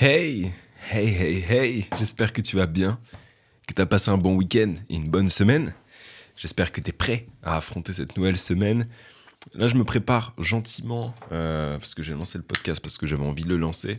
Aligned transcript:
Hey, 0.00 0.52
hey, 0.92 1.08
hey, 1.08 1.44
hey, 1.50 1.86
j'espère 1.98 2.32
que 2.32 2.40
tu 2.40 2.54
vas 2.54 2.66
bien, 2.66 3.00
que 3.66 3.74
tu 3.74 3.82
as 3.82 3.86
passé 3.86 4.12
un 4.12 4.16
bon 4.16 4.36
week-end 4.36 4.76
et 4.88 4.94
une 4.94 5.10
bonne 5.10 5.28
semaine. 5.28 5.74
J'espère 6.36 6.70
que 6.70 6.80
tu 6.80 6.90
es 6.90 6.92
prêt 6.92 7.26
à 7.42 7.56
affronter 7.56 7.92
cette 7.92 8.16
nouvelle 8.16 8.38
semaine. 8.38 8.88
Là, 9.54 9.66
je 9.66 9.74
me 9.74 9.82
prépare 9.82 10.34
gentiment 10.38 11.16
euh, 11.32 11.78
parce 11.78 11.96
que 11.96 12.04
j'ai 12.04 12.14
lancé 12.14 12.38
le 12.38 12.44
podcast 12.44 12.80
parce 12.80 12.96
que 12.96 13.08
j'avais 13.08 13.24
envie 13.24 13.42
de 13.42 13.48
le 13.48 13.56
lancer. 13.56 13.98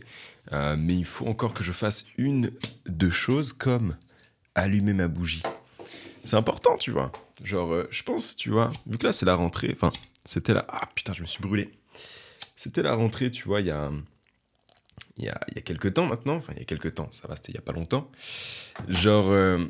Euh, 0.52 0.74
mais 0.78 0.94
il 0.94 1.04
faut 1.04 1.26
encore 1.26 1.52
que 1.52 1.62
je 1.62 1.72
fasse 1.72 2.06
une, 2.16 2.50
deux 2.86 3.10
choses 3.10 3.52
comme 3.52 3.94
allumer 4.54 4.94
ma 4.94 5.06
bougie. 5.06 5.42
C'est 6.24 6.36
important, 6.36 6.78
tu 6.78 6.92
vois. 6.92 7.12
Genre, 7.44 7.74
euh, 7.74 7.88
je 7.90 8.02
pense, 8.04 8.36
tu 8.36 8.48
vois, 8.48 8.70
vu 8.86 8.96
que 8.96 9.04
là, 9.04 9.12
c'est 9.12 9.26
la 9.26 9.34
rentrée. 9.34 9.70
Enfin, 9.74 9.92
c'était 10.24 10.54
là. 10.54 10.64
Ah 10.70 10.88
putain, 10.94 11.12
je 11.12 11.20
me 11.20 11.26
suis 11.26 11.42
brûlé. 11.42 11.70
C'était 12.56 12.82
la 12.82 12.94
rentrée, 12.94 13.30
tu 13.30 13.44
vois, 13.44 13.60
il 13.60 13.66
y 13.66 13.70
a 13.70 13.90
il 15.20 15.26
y 15.26 15.28
a, 15.28 15.38
y 15.54 15.58
a 15.58 15.62
quelques 15.62 15.94
temps 15.94 16.06
maintenant, 16.06 16.36
enfin 16.36 16.52
il 16.56 16.58
y 16.58 16.62
a 16.62 16.64
quelques 16.64 16.94
temps, 16.94 17.08
ça 17.10 17.28
va, 17.28 17.36
c'était 17.36 17.52
il 17.52 17.54
y 17.54 17.58
a 17.58 17.62
pas 17.62 17.72
longtemps. 17.72 18.10
Genre, 18.88 19.28
euh, 19.28 19.66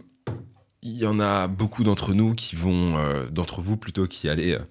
il 0.82 0.96
y 0.96 1.06
en 1.06 1.18
a 1.20 1.48
beaucoup 1.48 1.84
d'entre 1.84 2.14
nous 2.14 2.34
qui 2.34 2.56
vont, 2.56 2.96
euh, 2.96 3.26
d'entre 3.26 3.60
vous 3.60 3.76
plutôt, 3.76 4.06
qui 4.06 4.28
allaient 4.28 4.54
euh, 4.54 4.64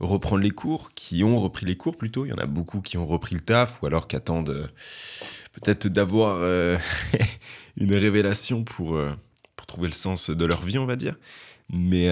reprendre 0.00 0.42
les 0.42 0.50
cours, 0.50 0.90
qui 0.94 1.22
ont 1.22 1.38
repris 1.38 1.66
les 1.66 1.76
cours 1.76 1.96
plutôt. 1.96 2.26
Il 2.26 2.30
y 2.30 2.32
en 2.32 2.38
a 2.38 2.46
beaucoup 2.46 2.80
qui 2.80 2.98
ont 2.98 3.06
repris 3.06 3.34
le 3.36 3.40
taf 3.40 3.80
ou 3.80 3.86
alors 3.86 4.08
qui 4.08 4.16
attendent 4.16 4.70
peut-être 5.52 5.86
d'avoir 5.86 6.42
une 7.76 7.94
révélation 7.94 8.64
pour, 8.64 9.00
pour 9.54 9.66
trouver 9.66 9.86
le 9.86 9.94
sens 9.94 10.30
de 10.30 10.44
leur 10.44 10.62
vie, 10.62 10.78
on 10.78 10.86
va 10.86 10.96
dire. 10.96 11.14
Mais, 11.70 12.10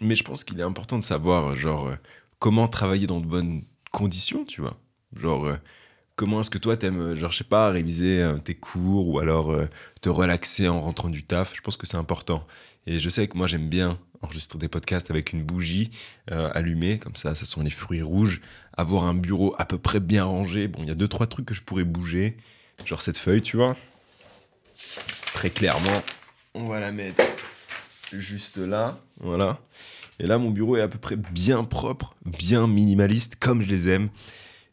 mais 0.00 0.14
je 0.14 0.22
pense 0.22 0.44
qu'il 0.44 0.58
est 0.60 0.62
important 0.62 0.96
de 0.96 1.02
savoir, 1.02 1.56
genre, 1.56 1.90
comment 2.38 2.68
travailler 2.68 3.08
dans 3.08 3.20
de 3.20 3.26
bonnes 3.26 3.64
conditions, 3.90 4.44
tu 4.44 4.60
vois. 4.60 4.78
Genre, 5.16 5.56
comment 6.20 6.42
est-ce 6.42 6.50
que 6.50 6.58
toi 6.58 6.76
t'aimes, 6.76 7.00
euh, 7.00 7.16
genre, 7.16 7.32
je 7.32 7.38
sais 7.38 7.44
pas, 7.44 7.70
réviser 7.70 8.20
euh, 8.20 8.38
tes 8.38 8.54
cours 8.54 9.08
ou 9.08 9.20
alors 9.20 9.52
euh, 9.52 9.70
te 10.02 10.10
relaxer 10.10 10.68
en 10.68 10.82
rentrant 10.82 11.08
du 11.08 11.22
taf? 11.22 11.54
Je 11.56 11.62
pense 11.62 11.78
que 11.78 11.86
c'est 11.86 11.96
important. 11.96 12.46
Et 12.86 12.98
je 12.98 13.08
sais 13.08 13.26
que 13.26 13.38
moi 13.38 13.46
j'aime 13.46 13.70
bien 13.70 13.98
enregistrer 14.20 14.58
des 14.58 14.68
podcasts 14.68 15.10
avec 15.10 15.32
une 15.32 15.42
bougie 15.42 15.90
allumée, 16.28 16.98
comme 16.98 17.16
ça, 17.16 17.34
ça 17.34 17.46
sent 17.46 17.60
les 17.64 17.70
fruits 17.70 18.02
rouges. 18.02 18.42
Avoir 18.76 19.04
un 19.04 19.14
bureau 19.14 19.54
à 19.58 19.64
peu 19.64 19.78
près 19.78 19.98
bien 19.98 20.24
rangé. 20.24 20.68
Bon, 20.68 20.82
il 20.82 20.88
y 20.88 20.90
a 20.90 20.94
deux, 20.94 21.08
trois 21.08 21.26
trucs 21.26 21.46
que 21.46 21.54
je 21.54 21.62
pourrais 21.62 21.84
bouger. 21.84 22.36
Genre 22.84 23.00
cette 23.00 23.16
feuille, 23.16 23.40
tu 23.40 23.56
vois. 23.56 23.76
Très 25.32 25.48
clairement, 25.48 26.02
on 26.54 26.64
va 26.64 26.80
la 26.80 26.92
mettre 26.92 27.22
juste 28.12 28.58
là. 28.58 28.98
Voilà. 29.20 29.58
Et 30.18 30.26
là, 30.26 30.36
mon 30.36 30.50
bureau 30.50 30.76
est 30.76 30.82
à 30.82 30.88
peu 30.88 30.98
près 30.98 31.16
bien 31.16 31.64
propre, 31.64 32.14
bien 32.26 32.66
minimaliste, 32.66 33.36
comme 33.36 33.62
je 33.62 33.68
les 33.68 33.88
aime 33.88 34.10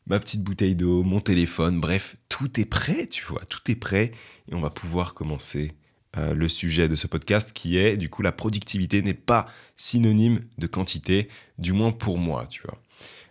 ma 0.08 0.20
petite 0.20 0.42
bouteille 0.42 0.76
d'eau, 0.76 1.04
mon 1.04 1.20
téléphone, 1.20 1.80
bref, 1.80 2.16
tout 2.30 2.60
est 2.60 2.66
prêt, 2.66 3.08
tu 3.08 3.26
vois, 3.26 3.42
tout 3.46 3.60
est 3.70 3.76
prêt 3.76 4.12
et 4.50 4.56
on 4.56 4.62
va 4.62 4.70
pouvoir 4.70 5.14
commencer 5.14 5.74
euh, 6.18 6.34
le 6.34 6.48
sujet 6.48 6.88
de 6.88 6.96
ce 6.96 7.08
podcast 7.08 7.52
qui 7.54 7.78
est, 7.78 7.98
du 7.98 8.10
coup, 8.10 8.22
la 8.22 8.32
productivité 8.32 9.02
n'est 9.02 9.14
pas 9.14 9.48
synonyme 9.76 10.42
de 10.58 10.68
quantité, 10.68 11.28
du 11.60 11.74
moins 11.74 11.92
pour 11.92 12.18
moi, 12.18 12.48
tu 12.48 12.62
vois. 12.64 12.82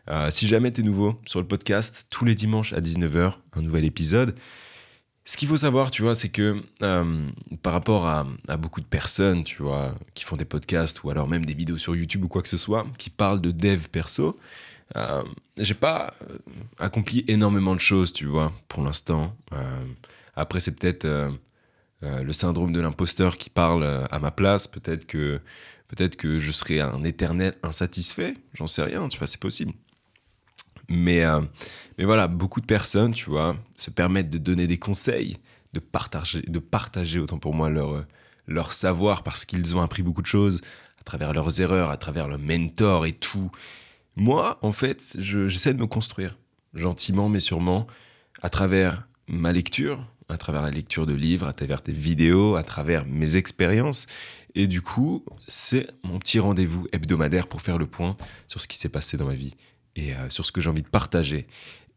Euh, 0.09 0.31
si 0.31 0.47
jamais 0.47 0.71
tu 0.71 0.83
es 0.83 0.85
nouveau 0.85 1.21
sur 1.25 1.41
le 1.41 1.47
podcast, 1.47 2.07
tous 2.11 2.25
les 2.25 2.35
dimanches 2.35 2.73
à 2.75 2.81
19h, 2.81 3.33
un 3.55 3.63
nouvel 3.63 3.85
épisode. 3.85 4.37
Ce 5.25 5.37
qu'il 5.37 5.49
faut 5.49 5.57
savoir, 5.57 5.91
tu 5.91 6.03
vois, 6.03 6.15
c'est 6.15 6.29
que 6.29 6.63
euh, 6.83 7.29
par 7.63 7.73
rapport 7.73 8.07
à, 8.07 8.25
à, 8.47 8.57
beaucoup 8.57 8.81
de 8.81 8.87
personnes, 8.87 9.43
tu 9.43 9.63
vois, 9.63 9.97
qui 10.15 10.25
font 10.25 10.37
des 10.37 10.45
podcasts 10.45 11.03
ou 11.03 11.11
alors 11.11 11.27
même 11.27 11.45
des 11.45 11.55
vidéos 11.55 11.79
sur 11.79 11.97
YouTube 11.97 12.23
ou 12.23 12.29
quoi 12.29 12.43
que 12.43 12.49
ce 12.49 12.57
soit, 12.57 12.87
qui 12.99 13.11
parlent 13.11 13.41
de 13.41 13.51
dev 13.51 13.89
perso, 13.91 14.39
euh, 14.95 15.25
j'ai 15.59 15.75
pas 15.75 16.15
euh, 16.23 16.39
accompli 16.79 17.25
énormément 17.27 17.75
de 17.75 17.81
choses, 17.81 18.13
tu 18.13 18.27
vois, 18.27 18.53
pour 18.69 18.83
l'instant. 18.85 19.35
Euh, 19.53 19.85
après, 20.37 20.61
c'est 20.61 20.79
peut-être 20.79 21.07
le 22.03 22.33
syndrome 22.33 22.73
de 22.73 22.81
l'imposteur 22.81 23.39
qui 23.39 23.51
parle 23.51 24.07
à 24.11 24.19
ma 24.19 24.31
place. 24.31 24.69
Peut-être 24.69 25.07
que, 25.07 25.41
peut-être 25.89 26.17
que 26.17 26.39
je 26.39 26.53
serai 26.53 26.81
un 26.81 27.03
éternel 27.05 27.55
insatisfait. 27.63 28.35
J'en 28.53 28.67
sais 28.67 28.83
rien, 28.83 29.09
tu 29.09 29.19
vois, 29.19 29.27
c'est 29.27 29.41
possible. 29.41 29.73
Mais, 30.89 31.25
mais 31.97 32.05
voilà, 32.05 32.29
beaucoup 32.29 32.61
de 32.61 32.67
personnes, 32.67 33.13
tu 33.13 33.31
vois, 33.31 33.57
se 33.77 33.91
permettent 33.91 34.29
de 34.29 34.39
donner 34.39 34.67
des 34.67 34.79
conseils, 34.79 35.39
de 35.73 35.81
partager, 35.81 36.43
de 36.43 36.59
partager 36.59 37.19
autant 37.19 37.39
pour 37.39 37.55
moi 37.55 37.71
leur, 37.71 38.05
leur 38.47 38.75
savoir 38.75 39.23
parce 39.23 39.47
qu'ils 39.47 39.75
ont 39.75 39.81
appris 39.81 40.03
beaucoup 40.03 40.23
de 40.23 40.27
choses 40.27 40.61
à 41.01 41.03
travers 41.03 41.33
leurs 41.33 41.63
erreurs, 41.63 41.91
à 41.91 41.97
travers 41.97 42.29
leur 42.29 42.39
mentor 42.39 43.07
et 43.07 43.13
tout. 43.13 43.51
Moi, 44.17 44.59
en 44.63 44.73
fait, 44.73 45.17
j'essaie 45.19 45.75
de 45.75 45.79
me 45.79 45.87
construire, 45.87 46.39
gentiment 46.75 47.29
mais 47.29 47.41
sûrement, 47.41 47.87
à 48.43 48.49
travers 48.49 49.07
ma 49.29 49.53
lecture, 49.53 50.07
à 50.29 50.39
travers 50.39 50.63
la 50.63 50.71
lecture 50.71 51.07
de 51.07 51.15
livres, 51.15 51.47
à 51.47 51.53
travers 51.53 51.83
des 51.83 51.93
vidéos, 51.93 52.57
à 52.57 52.63
travers 52.63 53.07
mes 53.07 53.37
expériences. 53.37 54.07
Et 54.55 54.67
du 54.67 54.81
coup, 54.81 55.25
c'est 55.49 55.89
mon 56.03 56.19
petit 56.19 56.39
rendez-vous 56.39 56.89
hebdomadaire 56.93 57.47
pour 57.47 57.61
faire 57.61 57.79
le 57.79 57.87
point 57.87 58.17
sur 58.49 58.61
ce 58.61 58.67
qui 58.67 58.79
s'est 58.79 58.89
passé 58.89 59.17
dans 59.17 59.27
ma 59.27 59.35
vie 59.35 59.55
et 59.97 60.15
euh, 60.15 60.31
sur 60.31 60.47
ce 60.47 60.53
que 60.53 60.61
j'ai 60.61 60.71
envie 60.71 60.83
de 60.83 60.89
partager. 60.89 61.47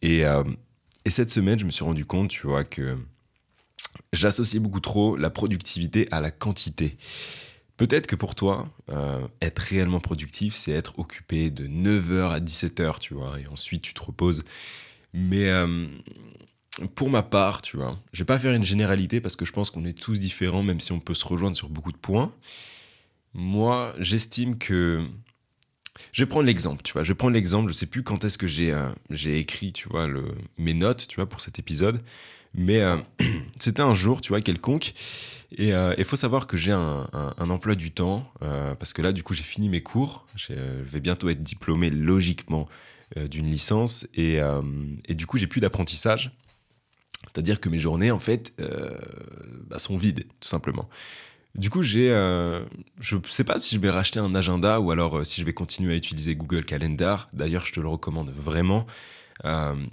Et, 0.02 0.26
euh, 0.26 0.44
et 1.06 1.10
cette 1.10 1.30
semaine, 1.30 1.58
je 1.58 1.66
me 1.66 1.72
suis 1.72 1.86
rendu 1.86 2.06
compte, 2.06 2.30
tu 2.30 2.48
vois, 2.48 2.66
que 2.66 2.98
j'associe 4.14 4.62
beaucoup 4.62 4.82
trop 4.82 5.16
la 5.16 5.30
productivité 5.30 6.08
à 6.12 6.20
la 6.20 6.32
quantité. 6.32 6.98
Peut-être 7.80 8.08
que 8.08 8.18
pour 8.18 8.36
toi, 8.36 8.68
euh, 8.90 9.26
être 9.42 9.60
réellement 9.60 10.02
productif, 10.02 10.54
c'est 10.54 10.74
être 10.74 11.00
occupé 11.00 11.50
de 11.50 11.66
9h 11.66 12.30
à 12.30 12.42
17h, 12.42 13.00
tu 13.00 13.14
vois, 13.14 13.40
et 13.40 13.48
ensuite 13.48 13.82
tu 13.82 13.94
te 13.94 14.02
reposes. 14.04 14.44
Mais 15.14 15.48
euh, 15.48 15.88
pour 16.96 17.10
ma 17.10 17.24
part, 17.24 17.62
tu 17.62 17.78
vois, 17.78 17.98
je 18.12 18.20
vais 18.20 18.26
pas 18.26 18.38
faire 18.38 18.54
une 18.54 18.66
généralité 18.66 19.22
parce 19.22 19.38
que 19.38 19.46
je 19.46 19.54
pense 19.54 19.70
qu'on 19.70 19.86
est 19.86 19.98
tous 19.98 20.20
différents, 20.20 20.62
même 20.62 20.82
si 20.82 20.92
on 20.92 21.00
peut 21.00 21.14
se 21.14 21.26
rejoindre 21.26 21.56
sur 21.56 21.70
beaucoup 21.70 21.94
de 21.94 21.98
points. 21.98 22.34
Moi, 23.34 23.96
j'estime 23.98 24.58
que. 24.58 25.08
Je 26.12 26.22
vais 26.22 26.28
prendre 26.28 26.48
l'exemple, 26.48 26.84
tu 26.84 26.92
vois. 26.92 27.04
Je 27.04 27.14
vais 27.14 27.16
prendre 27.16 27.34
l'exemple, 27.34 27.72
je 27.72 27.78
sais 27.78 27.88
plus 27.88 28.04
quand 28.04 28.26
est-ce 28.26 28.38
que 28.38 28.48
j'ai 28.48 28.74
euh, 28.74 28.90
écrit, 29.10 29.72
tu 29.72 29.88
vois, 29.88 30.06
le, 30.06 30.36
mes 30.58 30.74
notes, 30.74 31.08
tu 31.08 31.16
vois, 31.16 31.30
pour 31.30 31.40
cet 31.40 31.60
épisode. 31.60 32.04
Mais 32.54 32.82
c'était 33.60 33.82
un 33.82 33.94
jour, 33.94 34.22
tu 34.22 34.30
vois, 34.30 34.42
quelconque. 34.42 34.94
Et 35.52 35.74
euh, 35.74 35.96
il 35.98 36.06
faut 36.06 36.16
savoir 36.16 36.48
que 36.48 36.58
j'ai 36.58 36.72
un, 36.72 37.08
emploi 37.38 37.76
du 37.76 37.92
temps, 37.92 38.32
euh, 38.44 38.76
parce 38.76 38.94
que 38.94 39.02
là, 39.02 39.12
du 39.12 39.24
coup, 39.24 39.34
j'ai 39.34 39.44
fini 39.44 39.70
mes 39.70 39.82
cours. 39.82 40.26
Je 40.36 40.54
vais 40.54 41.00
bientôt 41.00 41.30
être 41.30 41.42
diplômé 41.42 41.90
logiquement 41.90 42.68
euh, 43.18 43.28
d'une 43.28 43.48
licence. 43.48 44.08
Et, 44.14 44.40
du 45.10 45.26
coup, 45.26 45.38
j'ai 45.38 45.48
plus 45.48 45.62
d'apprentissage. 45.62 46.32
C'est-à-dire 47.28 47.60
que 47.60 47.70
mes 47.70 47.80
journées, 47.80 48.12
en 48.12 48.20
fait, 48.20 48.54
bah, 49.68 49.80
sont 49.80 49.98
vides, 49.98 50.26
tout 50.40 50.50
simplement. 50.50 50.88
Du 51.56 51.72
coup, 51.72 51.82
j'ai, 51.82 52.10
je 53.00 53.16
ne 53.16 53.22
sais 53.28 53.44
pas 53.44 53.58
si 53.58 53.76
je 53.76 53.82
vais 53.82 53.90
racheter 53.90 54.20
un 54.20 54.36
agenda 54.36 54.80
ou 54.80 54.92
alors 54.92 55.26
si 55.26 55.42
je 55.42 55.46
vais 55.46 55.54
continuer 55.54 55.94
à 55.94 55.98
utiliser 55.98 56.36
Google 56.36 56.64
Calendar. 56.64 57.28
D'ailleurs, 57.34 57.66
je 57.66 57.74
te 57.74 57.80
le 57.80 57.88
recommande 57.88 58.30
vraiment. 58.30 58.86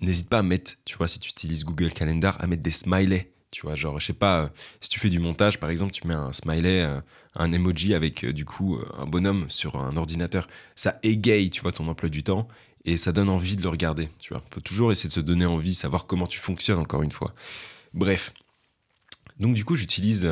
N'hésite 0.03 0.29
pas 0.29 0.39
à 0.39 0.43
mettre, 0.43 0.73
tu 0.85 0.99
vois, 0.99 1.09
si 1.09 1.19
tu 1.19 1.31
utilises 1.31 1.65
Google 1.65 1.93
Calendar, 1.93 2.37
à 2.41 2.47
mettre 2.47 2.63
des 2.63 2.71
smileys 2.71 3.33
tu 3.51 3.63
vois, 3.63 3.77
genre, 3.77 4.01
je 4.01 4.07
sais 4.07 4.13
pas, 4.13 4.43
euh, 4.43 4.49
si 4.81 4.89
tu 4.89 5.01
fais 5.01 5.09
du 5.09 5.19
montage, 5.19 5.59
par 5.59 5.71
exemple, 5.71 5.93
tu 5.93 6.07
mets 6.07 6.15
un 6.15 6.33
smiley, 6.33 6.83
euh, 6.83 7.01
un 7.35 7.53
emoji 7.53 7.95
avec 7.95 8.25
euh, 8.25 8.33
du 8.33 8.45
coup 8.45 8.79
un 8.99 9.07
bonhomme 9.07 9.47
sur 9.49 9.77
un 9.77 9.97
ordinateur. 9.97 10.49
Ça 10.75 10.99
égaye, 11.03 11.51
tu 11.51 11.63
vois, 11.63 11.73
ton 11.73 11.89
emploi 11.89 12.09
du 12.09 12.23
temps 12.23 12.49
et 12.85 12.97
ça 12.97 13.13
donne 13.13 13.29
envie 13.29 13.57
de 13.57 13.63
le 13.63 13.69
regarder, 13.69 14.09
tu 14.19 14.33
vois. 14.33 14.43
Faut 14.51 14.61
toujours 14.61 14.93
essayer 14.93 15.09
de 15.09 15.15
se 15.15 15.21
donner 15.21 15.47
envie, 15.47 15.75
savoir 15.75 16.07
comment 16.07 16.27
tu 16.27 16.39
fonctionnes, 16.39 16.79
encore 16.79 17.03
une 17.03 17.13
fois. 17.13 17.35
Bref. 17.95 18.33
Donc, 19.39 19.55
du 19.55 19.65
coup, 19.65 19.77
j'utilise 19.77 20.27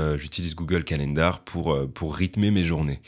Google 0.54 0.84
Calendar 0.84 1.40
pour, 1.40 1.78
pour 1.92 2.14
rythmer 2.14 2.50
mes 2.50 2.64
journées. 2.64 3.02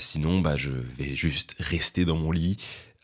sinon, 0.00 0.40
bah, 0.40 0.56
je 0.56 0.70
vais 0.70 1.14
juste 1.14 1.54
rester 1.58 2.04
dans 2.04 2.16
mon 2.16 2.32
lit, 2.32 2.56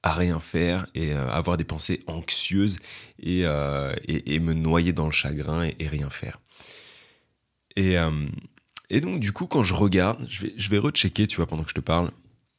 à 0.09 0.13
rien 0.13 0.41
faire 0.41 0.87
et 0.95 1.13
euh, 1.13 1.31
avoir 1.31 1.59
des 1.59 1.65
pensées 1.65 2.03
anxieuses 2.07 2.79
euh, 3.27 3.95
et, 4.07 4.35
et, 4.35 4.41
me 4.41 4.55
noyer 4.55 4.95
dans 4.95 5.05
le 5.05 5.13
chagrin 5.13 5.69
et, 5.79 5.87
rien 5.87 6.09
faire. 6.09 6.41
Et, 7.77 7.99
euh, 7.99 8.27
et, 8.89 9.03
donc, 9.03 9.21
du 9.21 9.33
coup, 9.33 9.47
quand 9.47 9.63
je 9.63 9.75
regarde, 9.75 10.27
je 10.29 10.47
vais, 10.47 10.55
je 10.57 10.71
vais 10.71 10.79
rechecker, 10.79 11.27
tu 11.27 11.37
vois, 11.37 11.47
pendant 11.47 11.63
que 11.63 11.69
je 11.71 11.75
te 11.75 11.81
parle, 11.81 12.11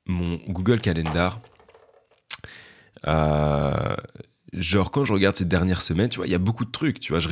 mon 0.06 0.36
Google 0.48 0.80
Calendar 0.80 1.42
genre 4.54 4.92
quand 4.92 5.06
je 5.06 5.14
regarde 5.14 5.36
ces 5.36 5.46
dernières 5.46 5.82
semaines, 5.82 6.10
tu 6.10 6.18
vois, 6.18 6.28
il 6.28 6.32
y 6.32 6.36
a 6.36 6.40
beaucoup 6.40 6.66
de 6.66 6.72
trucs, 6.72 7.00
tu 7.00 7.14
vois, 7.14 7.20
je, 7.20 7.30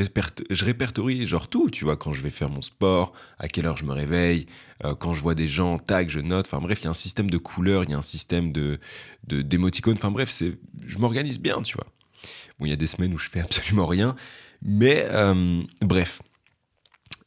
je 0.50 0.66
répertorie 0.66 1.26
genre 1.28 1.48
tout, 1.48 1.70
tu 1.70 1.86
vois, 1.86 1.98
quand 1.98 2.14
je 2.14 2.22
vais 2.22 2.30
faire 2.30 2.50
mon 2.50 2.62
sport, 2.62 3.14
à 3.40 3.48
quelle 3.48 3.66
heure 3.66 3.78
je 3.78 3.86
me 3.86 3.94
réveille, 3.94 4.46
euh, 4.86 4.96
quand 4.96 5.14
je 5.14 5.22
vois 5.22 5.36
des 5.36 5.48
gens, 5.48 5.78
tag, 5.78 6.10
je 6.10 6.20
note, 6.20 6.48
enfin 6.48 6.62
bref, 6.62 6.82
il 6.82 6.86
y 6.86 6.88
a 6.88 6.92
un 6.92 6.94
système 6.96 7.30
de 7.30 7.38
couleurs, 7.38 7.84
il 7.84 7.92
y 7.92 7.94
a 7.94 7.98
un 7.98 8.02
système 8.02 8.52
de 8.52 8.80
d'émoticônes, 9.26 9.98
enfin 9.98 10.12
bref, 10.12 10.42
je 10.86 10.98
m'organise 10.98 11.40
bien, 11.40 11.62
tu 11.62 11.76
vois. 11.76 11.88
Bon, 12.60 12.66
il 12.66 12.70
y 12.70 12.74
a 12.74 12.78
des 12.78 12.88
semaines 12.88 13.14
où 13.14 13.18
je 13.18 13.30
fais 13.30 13.40
absolument 13.42 13.88
rien, 13.88 14.16
mais 14.62 15.06
euh, 15.10 15.64
bref. 15.82 16.22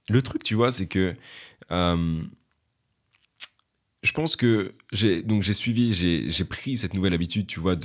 Le 0.09 0.23
truc, 0.23 0.43
tu 0.43 0.55
vois, 0.55 0.73
c'est 0.73 0.89
que 0.89 1.15
euh, 1.71 2.23
je 4.03 4.13
pense 4.13 4.35
que 4.35 4.75
j'ai 4.93 5.23
donc 5.23 5.43
j'ai 5.43 5.53
suivi, 5.53 5.93
j'ai 5.93 6.45
pris 6.45 6.79
cette 6.79 6.95
nouvelle 6.95 7.13
habitude, 7.13 7.47
tu 7.47 7.61
vois, 7.61 7.77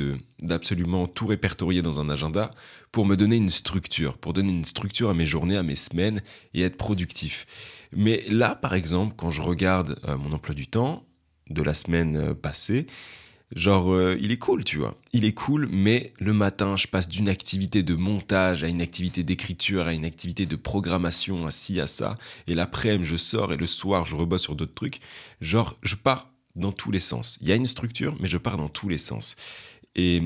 d'absolument 0.42 1.08
tout 1.08 1.28
répertorier 1.28 1.82
dans 1.82 2.00
un 2.00 2.10
agenda 2.10 2.52
pour 2.92 3.06
me 3.06 3.18
donner 3.18 3.36
une 3.36 3.50
structure, 3.50 4.18
pour 4.18 4.32
donner 4.32 4.54
une 4.54 4.66
structure 4.66 5.10
à 5.10 5.14
mes 5.14 5.26
journées, 5.26 5.58
à 5.58 5.64
mes 5.64 5.76
semaines 5.76 6.22
et 6.54 6.62
être 6.62 6.78
productif. 6.78 7.46
Mais 7.92 8.24
là, 8.30 8.56
par 8.56 8.76
exemple, 8.76 9.16
quand 9.18 9.32
je 9.32 9.42
regarde 9.42 10.00
euh, 10.08 10.18
mon 10.18 10.32
emploi 10.32 10.56
du 10.56 10.68
temps 10.68 11.06
de 11.50 11.62
la 11.62 11.74
semaine 11.74 12.16
euh, 12.16 12.34
passée, 12.34 12.88
genre 13.54 13.94
euh, 13.94 14.18
il 14.20 14.32
est 14.32 14.38
cool, 14.38 14.64
tu 14.64 14.78
vois. 14.78 14.96
Il 15.14 15.26
est 15.26 15.34
cool, 15.34 15.68
mais 15.72 16.14
le 16.20 16.34
matin, 16.34 16.76
je 16.76 16.88
passe 16.88 17.08
d'une 17.08 17.30
activité 17.30 17.84
de 17.84 17.96
montage 17.96 18.64
à 18.64 18.68
une 18.68 18.82
activité 18.82 19.24
d'écriture, 19.24 19.88
à 19.88 19.94
une 19.94 20.06
activité 20.06 20.46
de 20.46 20.56
programmation, 20.56 21.46
à 21.46 21.52
ci, 21.52 21.80
à 21.80 21.88
ça. 21.88 22.16
Et 22.48 22.56
l'après-midi, 22.56 23.06
je 23.06 23.18
sors 23.18 23.54
et 23.54 23.58
le 23.58 23.68
soir, 23.68 24.06
je 24.06 24.16
rebosse 24.16 24.44
sur 24.44 24.56
d'autres 24.56 24.74
trucs. 24.74 25.00
Genre, 25.42 25.78
je 25.82 25.96
pars 25.96 26.32
dans 26.56 26.72
tous 26.72 26.92
les 26.92 27.00
sens. 27.00 27.38
Il 27.42 27.48
y 27.48 27.52
a 27.52 27.56
une 27.56 27.66
structure, 27.66 28.16
mais 28.20 28.28
je 28.28 28.38
pars 28.38 28.58
dans 28.58 28.70
tous 28.70 28.90
les 28.90 28.98
sens. 28.98 29.36
Et 29.96 30.22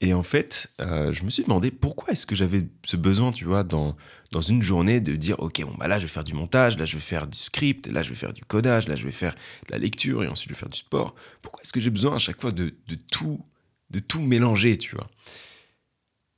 et 0.00 0.12
en 0.12 0.22
fait, 0.22 0.68
euh, 0.80 1.12
je 1.12 1.24
me 1.24 1.30
suis 1.30 1.44
demandé 1.44 1.70
pourquoi 1.70 2.12
est-ce 2.12 2.26
que 2.26 2.34
j'avais 2.34 2.66
ce 2.84 2.96
besoin, 2.96 3.32
tu 3.32 3.44
vois, 3.44 3.62
dans, 3.62 3.96
dans 4.32 4.40
une 4.40 4.62
journée 4.62 5.00
de 5.00 5.14
dire, 5.16 5.38
ok, 5.40 5.62
bon, 5.62 5.74
bah 5.78 5.88
là, 5.88 5.98
je 5.98 6.04
vais 6.04 6.12
faire 6.12 6.24
du 6.24 6.34
montage, 6.34 6.76
là, 6.76 6.84
je 6.84 6.96
vais 6.96 7.02
faire 7.02 7.26
du 7.26 7.38
script, 7.38 7.86
là, 7.86 8.02
je 8.02 8.10
vais 8.10 8.16
faire 8.16 8.32
du 8.32 8.44
codage, 8.44 8.88
là, 8.88 8.96
je 8.96 9.04
vais 9.04 9.12
faire 9.12 9.34
de 9.34 9.72
la 9.72 9.78
lecture 9.78 10.24
et 10.24 10.28
ensuite 10.28 10.50
je 10.50 10.54
vais 10.54 10.58
faire 10.58 10.68
du 10.68 10.78
sport. 10.78 11.14
Pourquoi 11.42 11.62
est-ce 11.62 11.72
que 11.72 11.80
j'ai 11.80 11.90
besoin 11.90 12.16
à 12.16 12.18
chaque 12.18 12.40
fois 12.40 12.50
de, 12.50 12.74
de, 12.88 12.94
tout, 12.96 13.46
de 13.90 14.00
tout 14.00 14.20
mélanger, 14.20 14.76
tu 14.76 14.94
vois? 14.96 15.08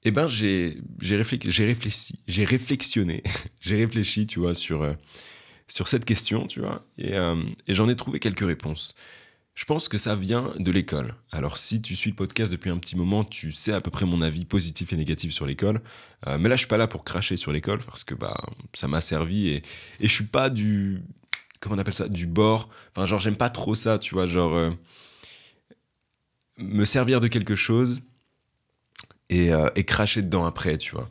Eh 0.04 0.10
ben, 0.12 0.28
j'ai 0.28 0.78
réfléchi, 1.00 1.50
j'ai 1.50 1.66
réfléchi, 1.66 2.20
j'ai 2.28 2.44
réflexionné, 2.44 3.22
j'ai 3.60 3.76
réfléchi, 3.76 4.26
tu 4.26 4.38
vois, 4.38 4.54
sur, 4.54 4.82
euh, 4.82 4.92
sur 5.66 5.88
cette 5.88 6.04
question, 6.04 6.46
tu 6.46 6.60
vois, 6.60 6.86
et, 6.98 7.14
euh, 7.14 7.42
et 7.66 7.74
j'en 7.74 7.88
ai 7.88 7.96
trouvé 7.96 8.20
quelques 8.20 8.46
réponses. 8.46 8.94
Je 9.56 9.64
pense 9.64 9.88
que 9.88 9.96
ça 9.96 10.14
vient 10.14 10.52
de 10.58 10.70
l'école. 10.70 11.14
Alors 11.32 11.56
si 11.56 11.80
tu 11.80 11.96
suis 11.96 12.10
le 12.10 12.16
podcast 12.16 12.52
depuis 12.52 12.68
un 12.68 12.76
petit 12.76 12.94
moment, 12.94 13.24
tu 13.24 13.52
sais 13.52 13.72
à 13.72 13.80
peu 13.80 13.90
près 13.90 14.04
mon 14.04 14.20
avis 14.20 14.44
positif 14.44 14.92
et 14.92 14.96
négatif 14.96 15.32
sur 15.32 15.46
l'école. 15.46 15.80
Euh, 16.26 16.36
mais 16.38 16.50
là, 16.50 16.56
je 16.56 16.60
suis 16.60 16.68
pas 16.68 16.76
là 16.76 16.86
pour 16.86 17.04
cracher 17.04 17.38
sur 17.38 17.52
l'école 17.52 17.82
parce 17.82 18.04
que 18.04 18.14
bah 18.14 18.36
ça 18.74 18.86
m'a 18.86 19.00
servi 19.00 19.48
et, 19.48 19.56
et 20.00 20.08
je 20.08 20.12
suis 20.12 20.26
pas 20.26 20.50
du 20.50 21.00
comment 21.58 21.74
on 21.74 21.78
appelle 21.78 21.94
ça 21.94 22.06
du 22.06 22.26
bord. 22.26 22.68
Enfin 22.94 23.06
genre 23.06 23.18
j'aime 23.18 23.36
pas 23.36 23.48
trop 23.48 23.74
ça, 23.74 23.98
tu 23.98 24.14
vois, 24.14 24.26
genre 24.26 24.52
euh, 24.54 24.72
me 26.58 26.84
servir 26.84 27.20
de 27.20 27.26
quelque 27.28 27.56
chose 27.56 28.02
et, 29.30 29.52
euh, 29.54 29.70
et 29.74 29.84
cracher 29.84 30.20
dedans 30.20 30.44
après, 30.44 30.76
tu 30.76 30.92
vois. 30.94 31.08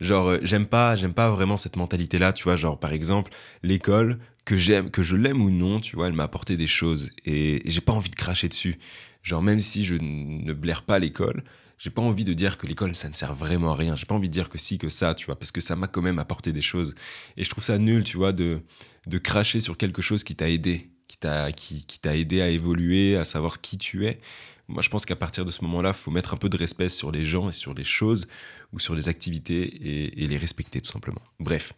Genre 0.00 0.38
j'aime 0.42 0.66
pas 0.66 0.96
j'aime 0.96 1.14
pas 1.14 1.30
vraiment 1.30 1.56
cette 1.56 1.76
mentalité 1.76 2.18
là, 2.18 2.32
tu 2.32 2.42
vois, 2.42 2.56
genre 2.56 2.80
par 2.80 2.92
exemple 2.92 3.30
l'école 3.62 4.18
que 4.44 4.56
j'aime, 4.56 4.90
que 4.90 5.02
je 5.02 5.16
l'aime 5.16 5.40
ou 5.40 5.50
non, 5.50 5.80
tu 5.80 5.96
vois, 5.96 6.08
elle 6.08 6.12
m'a 6.12 6.24
apporté 6.24 6.56
des 6.56 6.66
choses 6.66 7.10
et 7.24 7.62
j'ai 7.64 7.80
pas 7.80 7.92
envie 7.92 8.10
de 8.10 8.16
cracher 8.16 8.48
dessus. 8.48 8.78
Genre 9.22 9.42
même 9.42 9.60
si 9.60 9.84
je 9.84 9.94
ne 9.94 10.52
blaire 10.52 10.82
pas 10.82 10.98
l'école, 10.98 11.44
j'ai 11.78 11.90
pas 11.90 12.02
envie 12.02 12.24
de 12.24 12.34
dire 12.34 12.58
que 12.58 12.66
l'école 12.66 12.94
ça 12.94 13.08
ne 13.08 13.14
sert 13.14 13.34
vraiment 13.34 13.72
à 13.72 13.76
rien. 13.76 13.96
J'ai 13.96 14.06
pas 14.06 14.14
envie 14.14 14.28
de 14.28 14.32
dire 14.32 14.48
que 14.48 14.58
si 14.58 14.78
que 14.78 14.88
ça, 14.88 15.14
tu 15.14 15.26
vois, 15.26 15.36
parce 15.36 15.50
que 15.50 15.60
ça 15.60 15.76
m'a 15.76 15.86
quand 15.86 16.02
même 16.02 16.18
apporté 16.18 16.52
des 16.52 16.62
choses. 16.62 16.94
Et 17.36 17.44
je 17.44 17.50
trouve 17.50 17.64
ça 17.64 17.78
nul, 17.78 18.04
tu 18.04 18.16
vois, 18.16 18.32
de 18.32 18.60
de 19.06 19.18
cracher 19.18 19.60
sur 19.60 19.76
quelque 19.76 20.02
chose 20.02 20.24
qui 20.24 20.34
t'a 20.36 20.48
aidé, 20.48 20.90
qui 21.08 21.16
t'a 21.16 21.50
qui, 21.52 21.84
qui 21.86 21.98
aidé 22.08 22.42
à 22.42 22.48
évoluer, 22.48 23.16
à 23.16 23.24
savoir 23.24 23.60
qui 23.60 23.78
tu 23.78 24.06
es. 24.06 24.20
Moi, 24.68 24.82
je 24.82 24.88
pense 24.88 25.04
qu'à 25.04 25.16
partir 25.16 25.44
de 25.44 25.50
ce 25.50 25.62
moment-là, 25.64 25.90
il 25.90 25.94
faut 25.94 26.10
mettre 26.10 26.32
un 26.32 26.38
peu 26.38 26.48
de 26.48 26.56
respect 26.56 26.88
sur 26.88 27.12
les 27.12 27.24
gens 27.24 27.50
et 27.50 27.52
sur 27.52 27.74
les 27.74 27.84
choses 27.84 28.28
ou 28.72 28.78
sur 28.78 28.94
les 28.94 29.08
activités 29.08 30.22
et 30.22 30.26
les 30.26 30.38
respecter 30.38 30.80
tout 30.80 30.90
simplement. 30.90 31.20
Bref, 31.38 31.74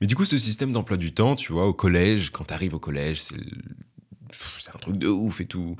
mais 0.00 0.06
du 0.06 0.16
coup, 0.16 0.24
ce 0.24 0.38
système 0.38 0.72
d'emploi 0.72 0.96
du 0.96 1.12
temps, 1.12 1.36
tu 1.36 1.52
vois, 1.52 1.66
au 1.66 1.74
collège, 1.74 2.30
quand 2.30 2.44
tu 2.44 2.54
arrives 2.54 2.74
au 2.74 2.80
collège, 2.80 3.22
c'est 3.22 4.74
un 4.74 4.78
truc 4.78 4.98
de 4.98 5.08
ouf 5.08 5.40
et 5.40 5.46
tout. 5.46 5.76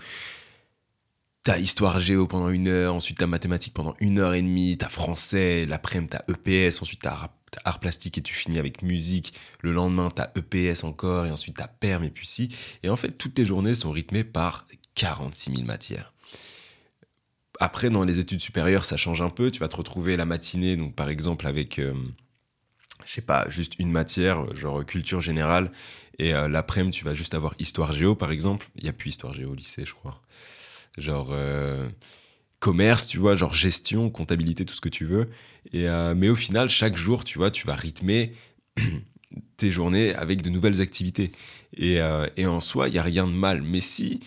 T'as 1.45 1.59
histoire 1.59 1.99
géo 1.99 2.29
pendant 2.29 2.51
une 2.51 2.69
heure, 2.69 2.95
ensuite 2.95 3.19
t'as 3.19 3.27
mathématiques 3.27 3.75
pendant 3.75 3.97
une 3.99 4.21
heure 4.21 4.35
et 4.35 4.43
demie, 4.43 4.79
t'as 4.79 4.89
français, 4.89 5.67
l'après-midi 5.67 6.13
t'as 6.13 6.33
EPS, 6.33 6.83
ensuite 6.83 7.01
t'as 7.01 7.31
art 7.65 7.81
plastique 7.81 8.17
et 8.17 8.23
tu 8.23 8.33
finis 8.33 8.61
avec 8.61 8.83
musique, 8.83 9.35
le 9.61 9.73
lendemain 9.73 10.09
t'as 10.09 10.31
EPS 10.37 10.85
encore, 10.85 11.27
et 11.27 11.33
ensuite 11.33 11.57
t'as 11.57 11.67
perm 11.67 12.05
et 12.05 12.11
puis 12.11 12.29
si. 12.29 12.55
Et 12.85 12.91
en 12.91 12.97
fait, 12.97 13.19
toutes 13.19 13.35
tes 13.35 13.45
journées 13.45 13.75
sont 13.75 13.91
rythmées 13.91 14.23
par 14.23 14.69
46 14.95 15.51
000 15.57 15.67
matières. 15.67 16.13
Après, 17.59 17.91
dans 17.91 18.05
les 18.05 18.21
études 18.21 18.41
supérieures, 18.41 18.85
ça 18.85 18.97
change 18.97 19.23
un 19.23 19.31
peu. 19.31 19.51
Tu 19.51 19.61
vas 19.61 19.69
te 19.69 19.77
retrouver 19.77 20.17
la 20.17 20.27
matinée, 20.27 20.77
donc 20.77 20.95
par 20.95 21.09
exemple 21.09 21.47
avec 21.47 21.79
euh, 21.79 21.95
je 23.13 23.17
sais 23.17 23.21
pas, 23.21 23.45
juste 23.51 23.75
une 23.79 23.91
matière, 23.91 24.57
genre 24.57 24.87
culture 24.87 25.21
générale, 25.21 25.71
et 26.19 26.33
euh, 26.33 26.49
l'après-midi, 26.49 26.97
tu 26.97 27.05
vas 27.05 27.13
juste 27.13 27.35
avoir 27.35 27.55
histoire 27.59 27.93
géo, 27.93 28.15
par 28.15 28.33
exemple. 28.33 28.69
Il 28.77 28.85
n'y 28.85 28.89
a 28.89 28.95
plus 28.95 29.11
histoire 29.11 29.35
géo 29.35 29.51
au 29.51 29.55
lycée, 29.55 29.85
je 29.85 29.93
crois. 29.93 30.23
Genre 30.97 31.29
euh, 31.31 31.91
commerce, 32.59 33.07
tu 33.07 33.19
vois, 33.19 33.37
genre 33.37 33.53
gestion, 33.53 34.09
comptabilité, 34.09 34.65
tout 34.65 34.73
ce 34.73 34.81
que 34.81 34.89
tu 34.89 35.05
veux. 35.05 35.29
Et, 35.75 35.91
euh, 35.91 36.15
mais 36.15 36.31
au 36.31 36.37
final, 36.37 36.71
chaque 36.71 36.97
jour, 36.97 37.23
tu 37.23 37.37
vois, 37.37 37.51
tu 37.51 37.67
vas 37.67 37.75
rythmer 37.75 38.33
tes 39.59 39.71
journées 39.71 40.15
avec 40.15 40.41
de 40.41 40.49
nouvelles 40.49 40.81
activités. 40.81 41.33
Et, 41.77 41.99
et 42.37 42.47
en 42.47 42.61
soi, 42.61 42.89
il 42.89 42.93
n'y 42.93 42.99
a 42.99 43.03
rien 43.03 43.27
de 43.27 43.33
mal. 43.33 43.61
Mais 43.61 43.83
si, 43.83 44.21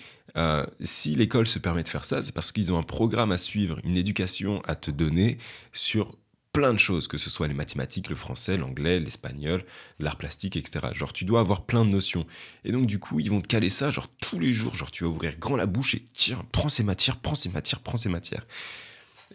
si 0.82 1.16
l'école 1.16 1.48
se 1.48 1.58
permet 1.58 1.82
de 1.82 1.90
faire 1.90 2.06
ça, 2.06 2.22
c'est 2.22 2.34
parce 2.36 2.52
qu'ils 2.52 2.72
ont 2.72 2.78
un 2.78 2.84
programme 2.84 3.32
à 3.32 3.38
suivre, 3.40 3.80
une 3.84 3.96
éducation 3.96 4.62
à 4.66 4.76
te 4.76 4.92
donner 4.92 5.40
sur 5.74 6.18
plein 6.56 6.74
de 6.74 6.80
choses, 6.80 7.08
que 7.10 7.18
ce 7.18 7.30
soit 7.30 7.50
les 7.50 7.54
mathématiques, 7.54 8.10
le 8.10 8.16
français, 8.16 8.58
l'anglais, 8.58 9.00
l'espagnol, 9.00 9.66
l'art 10.00 10.16
plastique, 10.16 10.56
etc. 10.56 10.88
Genre, 10.94 11.12
tu 11.12 11.26
dois 11.26 11.42
avoir 11.42 11.66
plein 11.66 11.84
de 11.84 11.90
notions. 11.90 12.26
Et 12.64 12.72
donc, 12.72 12.88
du 12.88 12.98
coup, 12.98 13.20
ils 13.20 13.30
vont 13.30 13.42
te 13.42 13.48
caler 13.48 13.70
ça, 13.70 13.92
genre, 13.92 14.08
tous 14.22 14.40
les 14.40 14.54
jours. 14.54 14.74
Genre, 14.76 14.90
tu 14.90 15.04
vas 15.04 15.10
ouvrir 15.10 15.38
grand 15.38 15.58
la 15.58 15.66
bouche 15.66 15.96
et 15.96 16.06
tiens, 16.14 16.46
prends 16.54 16.70
ces 16.70 16.84
matières, 16.84 17.18
prends 17.18 17.36
ces 17.36 17.50
matières, 17.50 17.82
prends 17.82 17.98
ces 17.98 18.08
matières. 18.08 18.48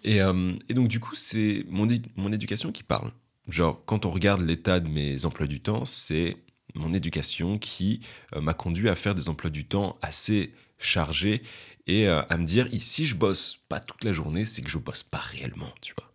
Et, 0.02 0.22
euh, 0.22 0.54
donc, 0.70 0.88
du 0.88 0.98
coup, 0.98 1.14
c'est 1.14 1.66
mon, 1.68 1.86
éducation 2.32 2.72
qui 2.72 2.82
parle. 2.82 3.12
Genre, 3.48 3.82
quand 3.84 4.06
on 4.06 4.10
regarde 4.10 4.40
l'état 4.40 4.80
de 4.80 4.88
mes 4.88 5.26
emplois 5.26 5.46
du 5.46 5.60
temps, 5.60 5.84
c'est 5.84 6.38
mon 6.74 6.94
éducation 6.94 7.58
qui 7.58 8.00
euh, 8.34 8.40
m'a 8.40 8.54
conduit 8.54 8.88
à 8.88 8.94
faire 8.94 9.14
des 9.14 9.28
emplois 9.28 9.50
du 9.50 9.66
temps 9.66 9.98
assez 10.00 10.54
chargés 10.78 11.42
et 11.86 12.08
euh, 12.08 12.22
à 12.30 12.38
me 12.38 12.46
dire, 12.46 12.66
si 12.80 13.06
je 13.06 13.14
bosse 13.14 13.58
pas 13.68 13.80
toute 13.80 14.04
la 14.04 14.12
journée, 14.14 14.46
c'est 14.46 14.62
que 14.62 14.70
je 14.70 14.78
bosse 14.78 15.02
pas 15.02 15.18
réellement, 15.18 15.74
tu 15.82 15.92
vois. 15.98 16.09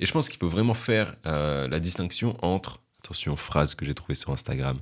Et 0.00 0.06
je 0.06 0.12
pense 0.12 0.28
qu'il 0.28 0.38
faut 0.38 0.48
vraiment 0.48 0.74
faire 0.74 1.16
euh, 1.26 1.68
la 1.68 1.80
distinction 1.80 2.36
entre, 2.42 2.80
attention, 3.02 3.36
phrase 3.36 3.74
que 3.74 3.84
j'ai 3.84 3.94
trouvée 3.94 4.14
sur 4.14 4.30
Instagram, 4.30 4.78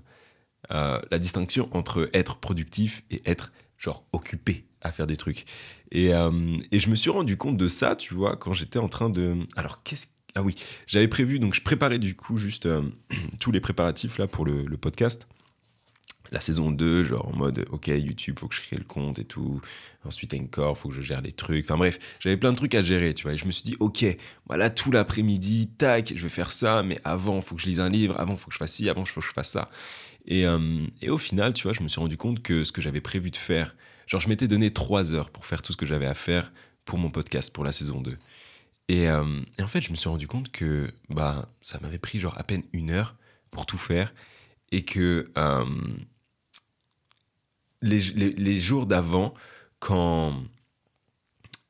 euh, 0.73 1.01
la 1.11 1.19
distinction 1.19 1.69
entre 1.73 2.11
être 2.13 2.37
productif 2.37 3.03
et 3.11 3.23
être 3.25 3.53
genre 3.79 4.05
occupé 4.13 4.67
à 4.81 4.93
faire 4.93 5.07
des 5.07 5.17
trucs. 5.17 5.45
Et, 5.93 6.15
euh, 6.15 6.59
et 6.73 6.81
je 6.81 6.91
me 6.91 6.97
suis 6.97 7.11
rendu 7.11 7.37
compte 7.37 7.57
de 7.57 7.69
ça, 7.69 7.97
tu 7.97 8.15
vois, 8.15 8.37
quand 8.37 8.53
j'étais 8.53 8.79
en 8.79 8.89
train 8.89 9.11
de... 9.11 9.37
Alors, 9.57 9.83
qu'est-ce 9.83 10.07
ah 10.39 10.43
oui, 10.43 10.55
j'avais 10.87 11.09
prévu, 11.09 11.39
donc 11.39 11.55
je 11.55 11.62
préparais 11.62 11.97
du 11.97 12.15
coup 12.15 12.37
juste 12.37 12.69
tous 13.41 13.53
les 13.53 13.61
préparatifs 13.61 14.19
là 14.19 14.27
pour 14.27 14.45
le, 14.45 14.67
le 14.67 14.76
podcast 14.76 15.26
la 16.33 16.40
saison 16.40 16.71
2, 16.71 17.04
genre 17.04 17.28
en 17.28 17.37
mode 17.37 17.64
ok 17.71 17.88
YouTube, 17.88 18.38
faut 18.38 18.49
que 18.49 18.54
je 18.54 18.62
crée 18.62 18.76
le 18.76 18.85
compte 18.85 19.18
et 19.18 19.25
tout. 19.25 19.61
Ensuite 20.04 20.35
Encore, 20.35 20.78
faut 20.78 20.88
que 20.88 20.95
je 20.95 21.00
gère 21.00 21.21
les 21.21 21.33
trucs. 21.33 21.64
Enfin 21.64 21.76
bref, 21.76 21.99
j'avais 22.21 22.37
plein 22.37 22.52
de 22.52 22.56
trucs 22.56 22.75
à 22.75 22.83
gérer, 22.83 23.12
tu 23.14 23.25
vois. 23.25 23.33
Et 23.33 23.37
je 23.37 23.47
me 23.47 23.52
suis 23.52 23.64
dit 23.64 23.76
ok, 23.80 24.04
voilà 24.47 24.71
tout 24.71 24.90
l'après-midi, 24.90 25.68
tac, 25.78 26.12
je 26.14 26.23
vais 26.23 26.28
faire 26.28 26.52
ça, 26.52 26.83
mais 26.83 27.00
avant 27.04 27.40
faut 27.40 27.56
que 27.56 27.62
je 27.62 27.66
lise 27.66 27.80
un 27.80 27.88
livre, 27.90 28.18
avant 28.21 28.37
faut 28.37 28.49
que 28.49 28.54
je 28.54 28.59
fasse 28.59 28.73
ci, 28.73 28.88
avant 28.88 29.04
faut 29.04 29.21
que 29.21 29.26
je 29.26 29.33
fasse 29.33 29.50
ça. 29.50 29.71
Et, 30.26 30.47
euh, 30.47 30.87
et 31.02 31.11
au 31.11 31.18
final, 31.18 31.54
tu 31.54 31.64
vois, 31.64 31.73
je 31.73 31.83
me 31.83 31.88
suis 31.88 32.00
rendu 32.00 32.16
compte 32.16 32.42
que 32.42 32.64
ce 32.64 32.73
que 32.73 32.83
j'avais 32.83 33.00
prévu 33.00 33.30
de 33.30 33.37
faire, 33.37 33.76
genre 34.06 34.21
je 34.21 34.28
m'étais 34.28 34.49
donné 34.49 34.73
3 34.73 35.14
heures 35.14 35.30
pour 35.30 35.47
faire 35.47 35.62
tout 35.62 35.73
ce 35.73 35.76
que 35.76 35.87
j'avais 35.87 36.06
à 36.06 36.14
faire 36.14 36.52
pour 36.85 36.99
mon 36.99 37.11
podcast, 37.11 37.52
pour 37.52 37.64
la 37.64 37.73
saison 37.73 38.00
2. 38.00 38.16
Et, 38.88 39.09
euh, 39.09 39.40
et 39.59 39.62
en 39.62 39.68
fait, 39.68 39.80
je 39.80 39.90
me 39.90 39.97
suis 39.97 40.09
rendu 40.09 40.28
compte 40.28 40.50
que 40.52 40.92
bah 41.09 41.49
ça 41.61 41.78
m'avait 41.80 41.99
pris 41.99 42.21
genre 42.21 42.38
à 42.38 42.45
peine 42.45 42.62
une 42.73 42.90
heure 42.90 43.16
pour 43.50 43.66
tout 43.66 43.78
faire 43.78 44.14
et 44.71 44.85
que 44.85 45.30
euh, 45.37 45.64
les, 47.83 48.61
jours 48.61 48.87
d'avant, 48.87 49.35
quand, 49.78 50.42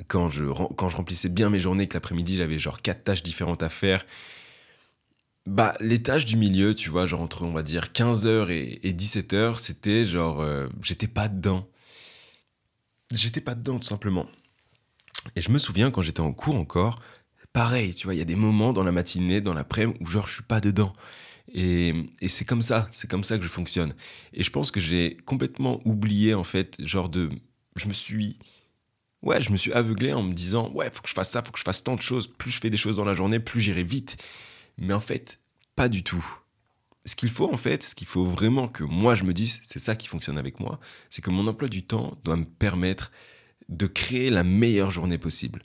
quand, 0.06 0.30
je, 0.30 0.44
quand 0.44 0.88
je 0.88 0.96
remplissais 0.96 1.28
bien 1.28 1.50
mes 1.50 1.60
journées, 1.60 1.86
que 1.88 1.94
l'après-midi 1.94 2.36
j'avais 2.36 2.58
genre 2.58 2.82
quatre 2.82 3.04
tâches 3.04 3.22
différentes 3.22 3.62
à 3.62 3.68
faire, 3.68 4.04
bah 5.46 5.76
les 5.80 6.02
tâches 6.02 6.25
du 6.25 6.36
milieu, 6.36 6.75
tu 6.75 6.90
vois, 6.90 7.06
genre 7.06 7.22
entre 7.22 7.42
on 7.42 7.52
va 7.52 7.62
dire 7.62 7.90
15h 7.94 8.50
et, 8.50 8.92
17h, 8.92 9.58
c'était 9.58 10.04
genre 10.06 10.40
euh, 10.40 10.68
j'étais 10.82 11.06
pas 11.06 11.28
dedans. 11.28 11.68
J'étais 13.12 13.40
pas 13.40 13.54
dedans 13.54 13.78
tout 13.78 13.86
simplement. 13.86 14.26
Et 15.36 15.40
je 15.40 15.50
me 15.50 15.58
souviens 15.58 15.90
quand 15.90 16.02
j'étais 16.02 16.20
en 16.20 16.32
cours 16.32 16.56
encore, 16.56 17.00
pareil, 17.52 17.94
tu 17.94 18.06
vois, 18.06 18.14
il 18.14 18.18
y 18.18 18.22
a 18.22 18.26
des 18.26 18.36
moments 18.36 18.72
dans 18.72 18.82
la 18.82 18.92
matinée, 18.92 19.40
dans 19.40 19.54
l'après-midi 19.54 19.98
où 20.00 20.06
genre 20.06 20.26
je 20.26 20.34
suis 20.34 20.42
pas 20.42 20.60
dedans. 20.60 20.92
Et, 21.58 21.94
c'est 22.28 22.44
comme 22.44 22.60
ça, 22.60 22.86
c'est 22.92 23.08
comme 23.10 23.25
ça 23.25 23.38
que 23.38 23.42
je 23.42 23.48
fonctionne. 23.48 23.94
Et 24.34 24.42
je 24.42 24.50
pense 24.50 24.70
que 24.70 24.78
j'ai 24.78 25.16
complètement 25.25 25.80
oublié, 25.86 26.34
en 26.34 26.44
fait, 26.44 26.76
genre 26.78 27.08
de. 27.08 27.30
Je 27.76 27.88
me 27.88 27.94
suis. 27.94 28.38
Ouais, 29.22 29.40
je 29.40 29.50
me 29.50 29.56
suis 29.56 29.72
aveuglé 29.72 30.12
en 30.12 30.22
me 30.22 30.34
disant, 30.34 30.70
ouais, 30.72 30.90
faut 30.92 31.00
que 31.00 31.08
je 31.08 31.14
fasse 31.14 31.30
ça, 31.30 31.42
faut 31.42 31.50
que 31.50 31.58
je 31.58 31.64
fasse 31.64 31.82
tant 31.82 31.96
de 31.96 32.02
choses. 32.02 32.26
Plus 32.26 32.50
je 32.50 32.60
fais 32.60 32.68
des 32.68 32.76
choses 32.76 32.96
dans 32.96 33.04
la 33.04 33.14
journée, 33.14 33.40
plus 33.40 33.62
j'irai 33.62 33.82
vite. 33.82 34.18
Mais 34.76 34.92
en 34.92 35.00
fait, 35.00 35.40
pas 35.75 35.88
du 35.88 36.04
tout. 36.04 36.25
ce 37.06 37.16
qu'il 37.16 37.30
faut 37.30 37.50
en 37.50 37.56
fait, 37.56 37.82
ce 37.82 37.94
qu'il 37.94 38.06
faut 38.06 38.25
vraiment 38.26 38.68
que 38.68 38.84
moi 38.84 39.14
je 39.14 39.25
me 39.25 39.32
dise, 39.32 39.60
c'est 39.66 39.78
ça 39.78 39.96
qui 39.96 40.08
fonctionne 40.08 40.38
avec 40.38 40.60
moi, 40.60 40.80
c'est 41.08 41.22
que 41.22 41.30
mon 41.30 41.46
emploi 41.46 41.68
du 41.68 41.84
temps 41.84 42.14
doit 42.25 42.36
me 42.36 42.44
permettre 42.44 43.12
de 43.68 43.86
créer 43.86 44.30
la 44.30 44.44
meilleure 44.44 44.90
journée 44.90 45.18
possible. 45.18 45.62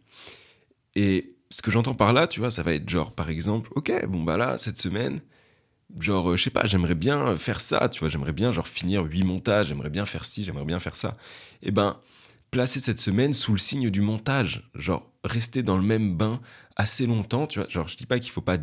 Et 0.96 1.36
ce 1.50 1.62
que 1.62 1.72
j'entends 1.72 1.96
par 1.96 2.14
là, 2.14 2.28
tu 2.28 2.40
vois, 2.40 2.52
ça 2.52 2.64
va 2.64 2.74
être 2.74 2.90
genre, 2.90 3.14
par 3.14 3.30
exemple, 3.30 3.70
ok, 3.76 4.08
bon 4.08 4.24
bah 4.24 4.38
là, 4.38 4.58
cette 4.58 4.78
semaine, 4.78 5.22
genre, 6.00 6.32
euh, 6.32 6.36
je 6.36 6.44
sais 6.44 6.50
pas, 6.50 6.66
j'aimerais 6.66 6.96
bien 6.96 7.36
faire 7.38 7.62
ça, 7.62 7.90
tu 7.90 8.00
vois, 8.00 8.10
j'aimerais 8.10 8.34
bien 8.34 8.52
genre 8.52 8.68
finir 8.68 9.04
huit 9.04 9.24
montages, 9.24 9.68
j'aimerais 9.68 9.90
bien 9.90 10.06
faire 10.06 10.26
ci, 10.26 10.44
j'aimerais 10.44 10.66
bien 10.66 10.80
faire 10.80 10.98
ça. 10.98 11.18
Et 11.62 11.70
eh 11.70 11.72
ben, 11.72 12.00
placer 12.52 12.80
cette 12.80 13.00
semaine 13.00 13.34
sous 13.34 13.54
le 13.54 13.58
signe 13.58 13.90
du 13.90 14.02
montage, 14.02 14.70
genre 14.76 15.10
rester 15.24 15.64
dans 15.64 15.78
le 15.78 15.84
même 15.84 16.18
bain 16.18 16.42
assez 16.76 17.06
longtemps, 17.06 17.48
tu 17.48 17.60
vois, 17.60 17.68
genre 17.70 17.88
je 17.88 17.98
dis 17.98 18.06
pas 18.06 18.20
qu'il 18.20 18.32
faut 18.32 18.42
pas 18.42 18.58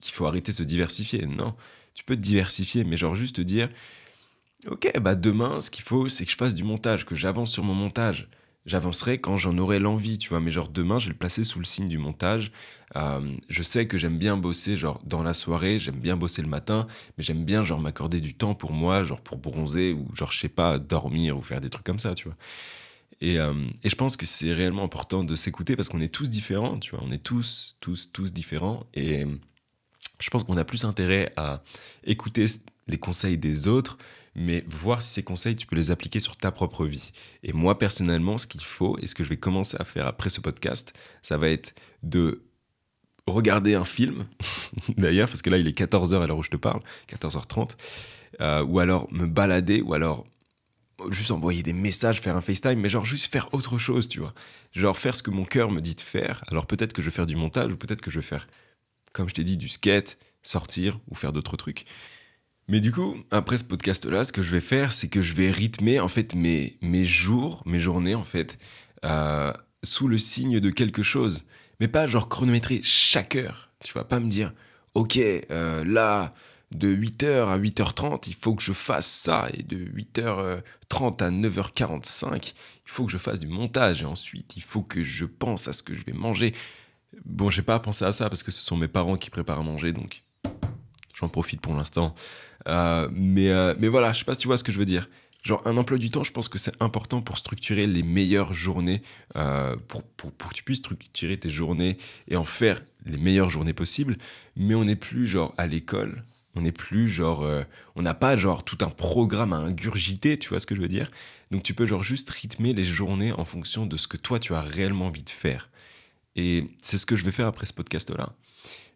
qu'il 0.00 0.14
faut 0.14 0.26
arrêter 0.26 0.52
de 0.52 0.56
se 0.56 0.62
diversifier, 0.62 1.26
non, 1.26 1.54
tu 1.94 2.04
peux 2.04 2.16
te 2.16 2.20
diversifier, 2.20 2.84
mais 2.84 2.96
genre 2.96 3.14
juste 3.14 3.36
te 3.36 3.40
dire, 3.40 3.70
ok, 4.66 4.98
bah 5.00 5.14
demain, 5.14 5.60
ce 5.60 5.70
qu'il 5.70 5.84
faut, 5.84 6.08
c'est 6.08 6.24
que 6.24 6.30
je 6.30 6.36
fasse 6.36 6.54
du 6.54 6.64
montage, 6.64 7.06
que 7.06 7.14
j'avance 7.14 7.52
sur 7.52 7.64
mon 7.64 7.74
montage 7.74 8.28
j'avancerai 8.66 9.18
quand 9.18 9.36
j'en 9.36 9.56
aurai 9.58 9.78
l'envie, 9.78 10.18
tu 10.18 10.28
vois. 10.28 10.40
Mais 10.40 10.50
genre 10.50 10.68
demain, 10.68 10.98
je 10.98 11.06
vais 11.06 11.12
le 11.12 11.18
placer 11.18 11.44
sous 11.44 11.58
le 11.58 11.64
signe 11.64 11.88
du 11.88 11.98
montage. 11.98 12.52
Euh, 12.96 13.36
je 13.48 13.62
sais 13.62 13.86
que 13.86 13.98
j'aime 13.98 14.18
bien 14.18 14.36
bosser 14.36 14.76
genre 14.76 15.00
dans 15.04 15.22
la 15.22 15.34
soirée, 15.34 15.78
j'aime 15.80 15.98
bien 15.98 16.16
bosser 16.16 16.42
le 16.42 16.48
matin, 16.48 16.86
mais 17.16 17.24
j'aime 17.24 17.44
bien 17.44 17.64
genre 17.64 17.80
m'accorder 17.80 18.20
du 18.20 18.34
temps 18.34 18.54
pour 18.54 18.72
moi, 18.72 19.02
genre 19.02 19.20
pour 19.20 19.38
bronzer 19.38 19.92
ou 19.92 20.06
genre 20.14 20.30
je 20.30 20.38
sais 20.38 20.48
pas 20.48 20.78
dormir 20.78 21.36
ou 21.38 21.42
faire 21.42 21.60
des 21.60 21.70
trucs 21.70 21.86
comme 21.86 21.98
ça, 21.98 22.14
tu 22.14 22.28
vois. 22.28 22.36
Et, 23.20 23.38
euh, 23.38 23.54
et 23.82 23.88
je 23.88 23.96
pense 23.96 24.16
que 24.16 24.26
c'est 24.26 24.52
réellement 24.52 24.84
important 24.84 25.24
de 25.24 25.36
s'écouter 25.36 25.74
parce 25.74 25.88
qu'on 25.88 26.00
est 26.00 26.12
tous 26.12 26.28
différents, 26.28 26.78
tu 26.78 26.90
vois. 26.90 27.00
On 27.02 27.12
est 27.12 27.22
tous, 27.22 27.78
tous, 27.80 28.12
tous 28.12 28.32
différents 28.32 28.84
et 28.94 29.24
je 30.20 30.30
pense 30.30 30.44
qu'on 30.44 30.56
a 30.56 30.64
plus 30.64 30.84
intérêt 30.84 31.32
à 31.36 31.62
écouter 32.04 32.46
les 32.88 32.98
conseils 32.98 33.38
des 33.38 33.68
autres 33.68 33.98
mais 34.36 34.64
voir 34.68 35.00
si 35.00 35.14
ces 35.14 35.22
conseils, 35.22 35.56
tu 35.56 35.66
peux 35.66 35.76
les 35.76 35.90
appliquer 35.90 36.20
sur 36.20 36.36
ta 36.36 36.52
propre 36.52 36.84
vie. 36.84 37.10
Et 37.42 37.54
moi, 37.54 37.78
personnellement, 37.78 38.36
ce 38.36 38.46
qu'il 38.46 38.62
faut, 38.62 38.98
et 38.98 39.06
ce 39.06 39.14
que 39.14 39.24
je 39.24 39.30
vais 39.30 39.38
commencer 39.38 39.76
à 39.80 39.84
faire 39.84 40.06
après 40.06 40.28
ce 40.28 40.42
podcast, 40.42 40.92
ça 41.22 41.38
va 41.38 41.48
être 41.48 41.74
de 42.02 42.42
regarder 43.26 43.74
un 43.74 43.86
film, 43.86 44.26
d'ailleurs, 44.98 45.28
parce 45.28 45.40
que 45.40 45.48
là, 45.48 45.56
il 45.56 45.66
est 45.66 45.76
14h 45.76 46.20
à 46.20 46.26
l'heure 46.26 46.36
où 46.36 46.42
je 46.42 46.50
te 46.50 46.56
parle, 46.56 46.80
14h30, 47.08 47.70
euh, 48.42 48.62
ou 48.62 48.78
alors 48.78 49.10
me 49.10 49.26
balader, 49.26 49.80
ou 49.80 49.94
alors 49.94 50.26
juste 51.10 51.30
envoyer 51.30 51.62
des 51.62 51.72
messages, 51.72 52.20
faire 52.20 52.36
un 52.36 52.42
FaceTime, 52.42 52.78
mais 52.78 52.90
genre 52.90 53.06
juste 53.06 53.32
faire 53.32 53.52
autre 53.54 53.78
chose, 53.78 54.06
tu 54.06 54.20
vois. 54.20 54.34
Genre 54.72 54.96
faire 54.96 55.16
ce 55.16 55.22
que 55.22 55.30
mon 55.30 55.46
cœur 55.46 55.70
me 55.70 55.80
dit 55.80 55.94
de 55.94 56.00
faire. 56.02 56.44
Alors 56.48 56.66
peut-être 56.66 56.92
que 56.92 57.00
je 57.00 57.08
vais 57.08 57.14
faire 57.14 57.26
du 57.26 57.36
montage, 57.36 57.72
ou 57.72 57.76
peut-être 57.76 58.02
que 58.02 58.10
je 58.10 58.18
vais 58.18 58.26
faire, 58.26 58.46
comme 59.12 59.30
je 59.30 59.34
t'ai 59.34 59.44
dit, 59.44 59.56
du 59.56 59.70
skate, 59.70 60.18
sortir, 60.42 61.00
ou 61.08 61.14
faire 61.14 61.32
d'autres 61.32 61.56
trucs. 61.56 61.86
Mais 62.68 62.80
du 62.80 62.90
coup, 62.90 63.16
après 63.30 63.58
ce 63.58 63.64
podcast-là, 63.64 64.24
ce 64.24 64.32
que 64.32 64.42
je 64.42 64.50
vais 64.50 64.60
faire, 64.60 64.92
c'est 64.92 65.08
que 65.08 65.22
je 65.22 65.34
vais 65.34 65.50
rythmer 65.50 66.00
en 66.00 66.08
fait 66.08 66.34
mes, 66.34 66.76
mes 66.82 67.06
jours, 67.06 67.62
mes 67.64 67.78
journées 67.78 68.16
en 68.16 68.24
fait, 68.24 68.58
euh, 69.04 69.52
sous 69.84 70.08
le 70.08 70.18
signe 70.18 70.58
de 70.58 70.70
quelque 70.70 71.02
chose. 71.02 71.44
Mais 71.78 71.88
pas 71.88 72.06
genre 72.06 72.28
chronométrer 72.28 72.80
chaque 72.82 73.36
heure. 73.36 73.70
Tu 73.84 73.92
vas 73.94 74.04
pas 74.04 74.18
me 74.18 74.28
dire, 74.28 74.52
ok, 74.94 75.18
euh, 75.18 75.84
là, 75.84 76.34
de 76.72 76.92
8h 76.92 77.48
à 77.48 77.58
8h30, 77.58 78.24
il 78.26 78.34
faut 78.34 78.54
que 78.54 78.62
je 78.62 78.72
fasse 78.72 79.06
ça. 79.06 79.48
Et 79.54 79.62
de 79.62 79.76
8h30 79.76 81.22
à 81.22 81.30
9h45, 81.30 82.54
il 82.54 82.90
faut 82.90 83.04
que 83.06 83.12
je 83.12 83.18
fasse 83.18 83.38
du 83.38 83.46
montage. 83.46 84.02
Et 84.02 84.06
ensuite, 84.06 84.56
il 84.56 84.62
faut 84.62 84.82
que 84.82 85.04
je 85.04 85.24
pense 85.24 85.68
à 85.68 85.72
ce 85.72 85.82
que 85.82 85.94
je 85.94 86.04
vais 86.04 86.12
manger. 86.12 86.54
Bon, 87.24 87.50
j'ai 87.50 87.62
pas 87.62 87.76
à 87.76 87.80
penser 87.80 88.04
à 88.04 88.12
ça 88.12 88.28
parce 88.28 88.42
que 88.42 88.50
ce 88.50 88.62
sont 88.62 88.76
mes 88.76 88.88
parents 88.88 89.16
qui 89.16 89.30
préparent 89.30 89.60
à 89.60 89.62
manger, 89.62 89.92
donc 89.92 90.22
j'en 91.14 91.28
profite 91.28 91.60
pour 91.60 91.74
l'instant. 91.74 92.14
Euh, 92.66 93.08
mais, 93.12 93.50
euh, 93.50 93.74
mais 93.78 93.88
voilà, 93.88 94.12
je 94.12 94.20
sais 94.20 94.24
pas 94.24 94.34
si 94.34 94.40
tu 94.40 94.48
vois 94.48 94.56
ce 94.56 94.64
que 94.64 94.72
je 94.72 94.78
veux 94.78 94.84
dire. 94.84 95.08
Genre, 95.42 95.62
un 95.64 95.76
emploi 95.76 95.98
du 95.98 96.10
temps, 96.10 96.24
je 96.24 96.32
pense 96.32 96.48
que 96.48 96.58
c'est 96.58 96.74
important 96.82 97.22
pour 97.22 97.38
structurer 97.38 97.86
les 97.86 98.02
meilleures 98.02 98.52
journées, 98.52 99.02
euh, 99.36 99.76
pour, 99.88 100.02
pour, 100.02 100.32
pour, 100.32 100.50
que 100.50 100.54
tu 100.54 100.64
puisses 100.64 100.78
structurer 100.78 101.38
tes 101.38 101.48
journées 101.48 101.98
et 102.26 102.36
en 102.36 102.44
faire 102.44 102.82
les 103.04 103.16
meilleures 103.16 103.50
journées 103.50 103.72
possibles. 103.72 104.18
Mais 104.56 104.74
on 104.74 104.84
n'est 104.84 104.96
plus 104.96 105.28
genre 105.28 105.54
à 105.56 105.68
l'école, 105.68 106.24
on 106.56 106.62
n'est 106.62 106.72
plus 106.72 107.08
genre, 107.08 107.46
on 107.94 108.02
n'a 108.02 108.14
pas 108.14 108.36
genre 108.36 108.64
tout 108.64 108.78
un 108.80 108.90
programme 108.90 109.52
à 109.52 109.58
ingurgiter, 109.58 110.36
tu 110.36 110.48
vois 110.48 110.58
ce 110.58 110.66
que 110.66 110.74
je 110.74 110.80
veux 110.80 110.88
dire? 110.88 111.12
Donc 111.52 111.62
tu 111.62 111.74
peux 111.74 111.86
genre 111.86 112.02
juste 112.02 112.28
rythmer 112.30 112.72
les 112.72 112.84
journées 112.84 113.32
en 113.32 113.44
fonction 113.44 113.86
de 113.86 113.96
ce 113.96 114.08
que 114.08 114.16
toi 114.16 114.40
tu 114.40 114.52
as 114.52 114.62
réellement 114.62 115.06
envie 115.06 115.22
de 115.22 115.30
faire. 115.30 115.70
Et 116.34 116.68
c'est 116.82 116.98
ce 116.98 117.06
que 117.06 117.14
je 117.14 117.24
vais 117.24 117.30
faire 117.30 117.46
après 117.46 117.66
ce 117.66 117.72
podcast-là. 117.72 118.34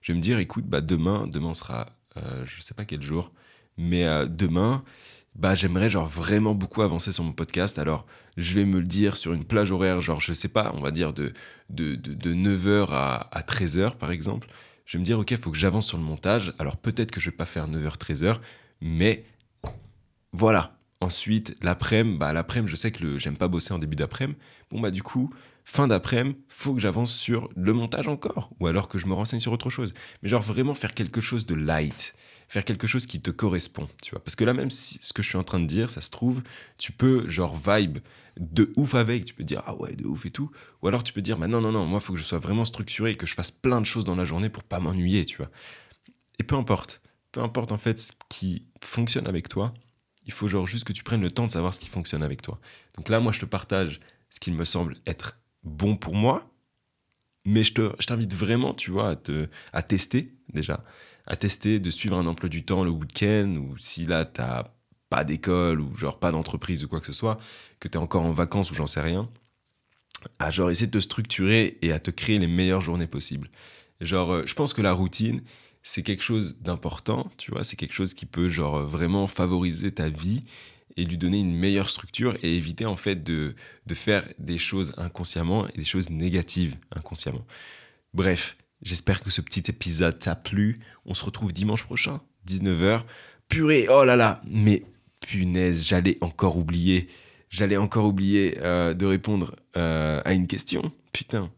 Je 0.02 0.10
vais 0.10 0.16
me 0.16 0.22
dire, 0.22 0.40
écoute, 0.40 0.64
bah 0.66 0.80
demain, 0.80 1.28
demain 1.28 1.54
sera, 1.54 1.86
je 2.16 2.60
sais 2.60 2.74
pas 2.74 2.84
quel 2.84 3.02
jour, 3.02 3.30
mais 3.80 4.04
euh, 4.04 4.26
demain, 4.26 4.84
bah, 5.34 5.54
j'aimerais 5.54 5.88
genre 5.88 6.06
vraiment 6.06 6.54
beaucoup 6.54 6.82
avancer 6.82 7.12
sur 7.12 7.24
mon 7.24 7.32
podcast. 7.32 7.78
Alors, 7.78 8.06
je 8.36 8.54
vais 8.54 8.64
me 8.64 8.78
le 8.78 8.86
dire 8.86 9.16
sur 9.16 9.32
une 9.32 9.44
plage 9.44 9.70
horaire, 9.70 10.00
genre, 10.00 10.20
je 10.20 10.32
sais 10.32 10.48
pas, 10.48 10.72
on 10.76 10.80
va 10.80 10.90
dire 10.90 11.12
de, 11.12 11.32
de, 11.70 11.94
de, 11.94 12.34
9h 12.34 12.88
à, 12.90 13.28
à 13.32 13.40
13h 13.42 13.96
par 13.96 14.10
exemple. 14.10 14.48
Je 14.84 14.98
vais 14.98 15.00
me 15.00 15.06
dire, 15.06 15.18
ok, 15.18 15.34
faut 15.36 15.50
que 15.50 15.56
j'avance 15.56 15.86
sur 15.86 15.98
le 15.98 16.04
montage. 16.04 16.52
Alors, 16.58 16.76
peut-être 16.76 17.10
que 17.10 17.20
je 17.20 17.30
vais 17.30 17.36
pas 17.36 17.46
faire 17.46 17.68
9h, 17.68 17.96
13h, 17.96 18.36
mais 18.80 19.24
voilà. 20.32 20.76
Ensuite, 21.02 21.56
l'après-midi, 21.62 22.18
bah, 22.18 22.34
l'après-midi, 22.34 22.70
je 22.70 22.76
sais 22.76 22.90
que 22.90 23.18
j'aime 23.18 23.36
pas 23.36 23.48
bosser 23.48 23.72
en 23.72 23.78
début 23.78 23.96
d'après-midi. 23.96 24.38
Bon, 24.70 24.80
bah, 24.80 24.90
du 24.90 25.02
coup, 25.02 25.32
fin 25.64 25.88
d'après-midi, 25.88 26.38
faut 26.48 26.74
que 26.74 26.80
j'avance 26.80 27.14
sur 27.14 27.48
le 27.56 27.72
montage 27.72 28.08
encore. 28.08 28.50
Ou 28.60 28.66
alors 28.66 28.88
que 28.88 28.98
je 28.98 29.06
me 29.06 29.14
renseigne 29.14 29.40
sur 29.40 29.52
autre 29.52 29.70
chose. 29.70 29.94
Mais 30.22 30.28
genre, 30.28 30.42
vraiment 30.42 30.74
faire 30.74 30.92
quelque 30.92 31.22
chose 31.22 31.46
de 31.46 31.54
light 31.54 32.14
faire 32.50 32.64
quelque 32.64 32.88
chose 32.88 33.06
qui 33.06 33.20
te 33.20 33.30
correspond, 33.30 33.88
tu 34.02 34.10
vois. 34.10 34.22
Parce 34.24 34.34
que 34.34 34.42
là, 34.42 34.52
même 34.52 34.72
si 34.72 34.98
ce 35.02 35.12
que 35.12 35.22
je 35.22 35.28
suis 35.28 35.38
en 35.38 35.44
train 35.44 35.60
de 35.60 35.66
dire, 35.66 35.88
ça 35.88 36.00
se 36.00 36.10
trouve, 36.10 36.42
tu 36.78 36.90
peux, 36.90 37.28
genre, 37.28 37.56
vibe 37.56 37.98
de 38.36 38.72
ouf 38.74 38.96
avec, 38.96 39.24
tu 39.24 39.34
peux 39.34 39.44
dire, 39.44 39.62
ah 39.66 39.76
ouais, 39.76 39.94
de 39.94 40.04
ouf 40.04 40.26
et 40.26 40.32
tout. 40.32 40.50
Ou 40.82 40.88
alors 40.88 41.04
tu 41.04 41.12
peux 41.12 41.22
dire, 41.22 41.38
bah 41.38 41.46
non, 41.46 41.60
non, 41.60 41.70
non, 41.70 41.86
moi, 41.86 42.00
il 42.02 42.04
faut 42.04 42.12
que 42.12 42.18
je 42.18 42.24
sois 42.24 42.40
vraiment 42.40 42.64
structuré 42.64 43.12
et 43.12 43.16
que 43.16 43.24
je 43.24 43.34
fasse 43.34 43.52
plein 43.52 43.80
de 43.80 43.86
choses 43.86 44.04
dans 44.04 44.16
la 44.16 44.24
journée 44.24 44.48
pour 44.48 44.64
pas 44.64 44.80
m'ennuyer, 44.80 45.24
tu 45.24 45.36
vois. 45.36 45.48
Et 46.40 46.42
peu 46.42 46.56
importe, 46.56 47.02
peu 47.30 47.40
importe 47.40 47.70
en 47.70 47.78
fait 47.78 48.00
ce 48.00 48.10
qui 48.28 48.66
fonctionne 48.82 49.28
avec 49.28 49.48
toi, 49.48 49.72
il 50.26 50.32
faut 50.32 50.48
genre 50.48 50.66
juste 50.66 50.84
que 50.84 50.92
tu 50.92 51.04
prennes 51.04 51.22
le 51.22 51.30
temps 51.30 51.46
de 51.46 51.52
savoir 51.52 51.72
ce 51.72 51.78
qui 51.78 51.88
fonctionne 51.88 52.24
avec 52.24 52.42
toi. 52.42 52.58
Donc 52.96 53.08
là, 53.10 53.20
moi, 53.20 53.30
je 53.30 53.38
te 53.38 53.46
partage 53.46 54.00
ce 54.28 54.40
qui 54.40 54.50
me 54.50 54.64
semble 54.64 54.96
être 55.06 55.38
bon 55.62 55.96
pour 55.96 56.16
moi, 56.16 56.52
mais 57.44 57.62
je 57.62 57.72
t'invite 57.72 58.34
vraiment, 58.34 58.74
tu 58.74 58.90
vois, 58.90 59.10
à, 59.10 59.16
te, 59.16 59.48
à 59.72 59.84
tester 59.84 60.34
déjà, 60.52 60.82
à 61.30 61.36
tester 61.36 61.78
de 61.78 61.90
suivre 61.92 62.18
un 62.18 62.26
emploi 62.26 62.48
du 62.48 62.64
temps 62.64 62.82
le 62.82 62.90
week-end, 62.90 63.54
ou 63.56 63.78
si 63.78 64.04
là, 64.04 64.24
t'as 64.24 64.72
pas 65.10 65.22
d'école, 65.22 65.80
ou 65.80 65.96
genre 65.96 66.18
pas 66.18 66.32
d'entreprise 66.32 66.82
ou 66.82 66.88
quoi 66.88 66.98
que 66.98 67.06
ce 67.06 67.12
soit, 67.12 67.38
que 67.78 67.86
tu 67.86 67.96
es 67.96 68.00
encore 68.00 68.24
en 68.24 68.32
vacances 68.32 68.72
ou 68.72 68.74
j'en 68.74 68.88
sais 68.88 69.00
rien, 69.00 69.30
à 70.40 70.50
genre 70.50 70.72
essayer 70.72 70.88
de 70.88 70.92
te 70.92 70.98
structurer 70.98 71.78
et 71.82 71.92
à 71.92 72.00
te 72.00 72.10
créer 72.10 72.40
les 72.40 72.48
meilleures 72.48 72.80
journées 72.80 73.06
possibles. 73.06 73.48
Genre, 74.00 74.32
euh, 74.32 74.42
je 74.44 74.54
pense 74.54 74.72
que 74.72 74.82
la 74.82 74.92
routine, 74.92 75.42
c'est 75.84 76.02
quelque 76.02 76.24
chose 76.24 76.58
d'important, 76.62 77.30
tu 77.38 77.52
vois, 77.52 77.62
c'est 77.62 77.76
quelque 77.76 77.94
chose 77.94 78.14
qui 78.14 78.26
peut 78.26 78.48
genre 78.48 78.80
vraiment 78.84 79.28
favoriser 79.28 79.92
ta 79.92 80.08
vie 80.08 80.42
et 80.96 81.04
lui 81.04 81.16
donner 81.16 81.38
une 81.38 81.54
meilleure 81.54 81.90
structure 81.90 82.36
et 82.42 82.56
éviter 82.56 82.86
en 82.86 82.96
fait 82.96 83.22
de, 83.22 83.54
de 83.86 83.94
faire 83.94 84.26
des 84.40 84.58
choses 84.58 84.94
inconsciemment 84.96 85.68
et 85.68 85.78
des 85.78 85.84
choses 85.84 86.10
négatives 86.10 86.76
inconsciemment. 86.90 87.46
Bref, 88.14 88.56
J'espère 88.82 89.22
que 89.22 89.30
ce 89.30 89.40
petit 89.40 89.64
épisode 89.68 90.18
t'a 90.18 90.34
plu. 90.34 90.80
On 91.04 91.14
se 91.14 91.24
retrouve 91.24 91.52
dimanche 91.52 91.84
prochain, 91.84 92.20
19h. 92.46 93.02
Purée, 93.48 93.86
oh 93.90 94.04
là 94.04 94.16
là, 94.16 94.40
mais 94.48 94.84
punaise, 95.20 95.84
j'allais 95.84 96.18
encore 96.20 96.56
oublier. 96.56 97.08
J'allais 97.50 97.76
encore 97.76 98.06
oublier 98.06 98.58
euh, 98.60 98.94
de 98.94 99.04
répondre 99.04 99.56
euh, 99.76 100.22
à 100.24 100.32
une 100.32 100.46
question. 100.46 100.92
Putain. 101.12 101.50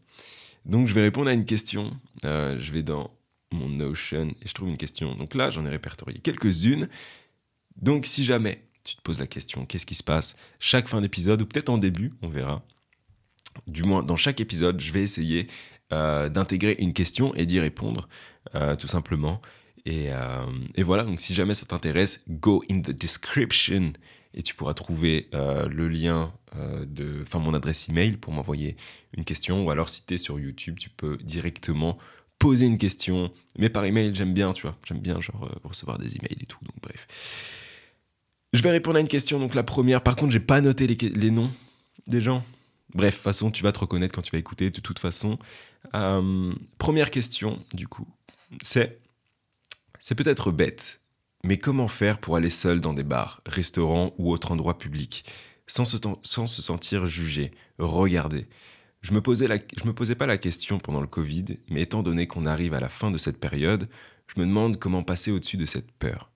Donc 0.64 0.88
je 0.88 0.94
vais 0.94 1.02
répondre 1.02 1.28
à 1.28 1.32
une 1.32 1.44
question. 1.44 1.96
Euh, 2.24 2.58
je 2.58 2.72
vais 2.72 2.82
dans 2.82 3.10
mon 3.52 3.68
Notion 3.68 4.28
et 4.40 4.48
je 4.48 4.54
trouve 4.54 4.68
une 4.68 4.78
question. 4.78 5.14
Donc 5.14 5.34
là, 5.34 5.50
j'en 5.50 5.66
ai 5.66 5.68
répertorié 5.68 6.18
quelques-unes. 6.18 6.88
Donc 7.76 8.06
si 8.06 8.24
jamais 8.24 8.62
tu 8.84 8.96
te 8.96 9.02
poses 9.02 9.20
la 9.20 9.26
question, 9.26 9.66
qu'est-ce 9.66 9.86
qui 9.86 9.94
se 9.94 10.02
passe 10.02 10.36
Chaque 10.58 10.88
fin 10.88 11.00
d'épisode, 11.00 11.42
ou 11.42 11.46
peut-être 11.46 11.68
en 11.68 11.78
début, 11.78 12.12
on 12.22 12.28
verra. 12.28 12.64
Du 13.66 13.82
moins, 13.82 14.02
dans 14.02 14.16
chaque 14.16 14.40
épisode, 14.40 14.80
je 14.80 14.92
vais 14.92 15.02
essayer 15.02 15.46
euh, 15.92 16.28
d'intégrer 16.30 16.76
une 16.78 16.94
question 16.94 17.34
et 17.34 17.44
d'y 17.44 17.60
répondre, 17.60 18.08
euh, 18.54 18.76
tout 18.76 18.88
simplement. 18.88 19.42
Euh, 19.86 20.46
et, 20.74 20.82
voilà, 20.82 21.04
donc 21.04 21.20
si 21.20 21.34
jamais 21.34 21.54
ça 21.54 21.66
t'intéresse, 21.66 22.22
go 22.28 22.64
in 22.70 22.80
the 22.80 22.92
description 22.92 23.92
et 24.32 24.42
tu 24.42 24.54
pourras 24.54 24.72
trouver 24.72 25.28
le 25.32 25.88
lien 25.88 26.32
de, 26.54 27.20
enfin 27.20 27.38
mon 27.38 27.52
adresse 27.52 27.90
email 27.90 28.16
pour 28.16 28.32
m'envoyer 28.32 28.76
une 29.14 29.24
question. 29.24 29.66
Ou 29.66 29.70
alors 29.70 29.90
si 29.90 30.06
tu 30.06 30.14
es 30.14 30.16
sur 30.16 30.40
YouTube, 30.40 30.78
tu 30.78 30.88
peux 30.88 31.18
directement 31.18 31.98
poser 32.38 32.64
une 32.64 32.78
question. 32.78 33.30
Mais 33.58 33.68
par 33.68 33.84
email, 33.84 34.14
j'aime 34.14 34.32
bien, 34.32 34.54
tu 34.54 34.62
vois, 34.62 34.76
j'aime 34.86 35.00
bien 35.00 35.20
genre 35.20 35.50
recevoir 35.64 35.98
des 35.98 36.16
emails 36.16 36.38
et 36.40 36.46
tout. 36.46 36.58
Donc 36.62 36.76
bref. 36.80 37.06
Je 38.54 38.62
vais 38.62 38.70
répondre 38.70 38.96
à 38.96 39.00
une 39.00 39.08
question. 39.08 39.38
Donc 39.38 39.54
la 39.54 39.62
première, 39.62 40.02
par 40.02 40.16
contre, 40.16 40.32
j'ai 40.32 40.40
pas 40.40 40.62
noté 40.62 40.86
les 40.86 41.30
noms 41.30 41.50
des 42.06 42.22
gens. 42.22 42.42
Bref, 42.94 43.16
façon, 43.16 43.50
tu 43.50 43.62
vas 43.62 43.72
te 43.72 43.78
reconnaître 43.78 44.14
quand 44.14 44.22
tu 44.22 44.32
vas 44.32 44.38
écouter, 44.38 44.70
de 44.70 44.80
toute 44.80 44.98
façon. 44.98 45.38
Euh, 45.94 46.52
première 46.78 47.10
question, 47.10 47.64
du 47.72 47.88
coup, 47.88 48.06
c'est, 48.60 49.00
c'est 49.98 50.14
peut-être 50.14 50.50
bête, 50.50 51.00
Mais 51.44 51.58
comment 51.58 51.88
faire 51.88 52.18
pour 52.18 52.36
aller 52.36 52.50
seul 52.50 52.80
dans 52.80 52.92
des 52.92 53.02
bars, 53.02 53.40
restaurants 53.46 54.14
ou 54.18 54.30
autres 54.30 54.52
endroits 54.52 54.78
publics, 54.78 55.24
sans 55.66 55.84
se, 55.84 55.96
sans 56.22 56.46
se 56.46 56.62
sentir 56.62 57.06
jugé, 57.06 57.52
regardé? 57.78 58.46
Je 59.00 59.12
me, 59.12 59.20
posais 59.20 59.48
la, 59.48 59.56
je 59.56 59.84
me 59.84 59.92
posais 59.92 60.14
pas 60.14 60.26
la 60.26 60.38
question 60.38 60.78
pendant 60.78 61.00
le 61.00 61.08
Covid, 61.08 61.58
mais 61.68 61.82
étant 61.82 62.04
donné 62.04 62.28
qu'on 62.28 62.46
arrive 62.46 62.74
à 62.74 62.80
la 62.80 62.88
fin 62.88 63.10
de 63.10 63.18
cette 63.18 63.40
période, 63.40 63.88
je 64.28 64.40
me 64.40 64.46
demande 64.46 64.78
comment 64.78 65.02
passer 65.02 65.32
au-dessus 65.32 65.56
de 65.56 65.66
cette 65.66 65.90
peur. 65.90 66.30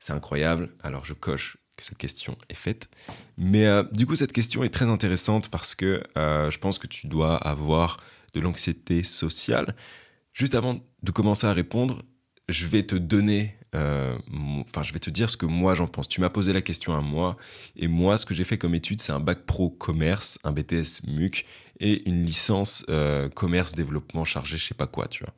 C'est 0.00 0.12
incroyable, 0.12 0.74
alors 0.82 1.04
je 1.04 1.14
coche 1.14 1.58
que 1.76 1.84
cette 1.84 1.98
question 1.98 2.36
est 2.48 2.54
faite. 2.54 2.88
Mais 3.36 3.66
euh, 3.66 3.84
du 3.92 4.06
coup, 4.06 4.16
cette 4.16 4.32
question 4.32 4.64
est 4.64 4.70
très 4.70 4.86
intéressante 4.86 5.48
parce 5.48 5.74
que 5.74 6.02
euh, 6.16 6.50
je 6.50 6.58
pense 6.58 6.78
que 6.78 6.86
tu 6.86 7.06
dois 7.06 7.36
avoir 7.36 7.98
de 8.34 8.40
l'anxiété 8.40 9.04
sociale. 9.04 9.76
Juste 10.32 10.54
avant 10.54 10.80
de 11.02 11.10
commencer 11.10 11.46
à 11.46 11.52
répondre, 11.52 12.02
je 12.48 12.66
vais 12.66 12.84
te 12.84 12.94
donner, 12.94 13.56
euh, 13.74 14.16
enfin, 14.68 14.82
je 14.82 14.92
vais 14.92 14.98
te 14.98 15.10
dire 15.10 15.30
ce 15.30 15.36
que 15.36 15.46
moi 15.46 15.74
j'en 15.74 15.86
pense. 15.86 16.08
Tu 16.08 16.20
m'as 16.20 16.30
posé 16.30 16.52
la 16.52 16.62
question 16.62 16.94
à 16.94 17.00
moi, 17.00 17.36
et 17.76 17.88
moi, 17.88 18.18
ce 18.18 18.26
que 18.26 18.34
j'ai 18.34 18.44
fait 18.44 18.58
comme 18.58 18.74
étude, 18.74 19.00
c'est 19.00 19.12
un 19.12 19.20
bac 19.20 19.44
pro 19.46 19.70
commerce, 19.70 20.38
un 20.44 20.52
BTS 20.52 21.06
MUC 21.06 21.44
et 21.80 22.08
une 22.08 22.24
licence 22.24 22.86
commerce 23.34 23.74
développement 23.74 24.24
chargé, 24.24 24.56
je 24.56 24.66
sais 24.66 24.74
pas 24.74 24.86
quoi, 24.86 25.06
tu 25.08 25.24
vois. 25.24 25.34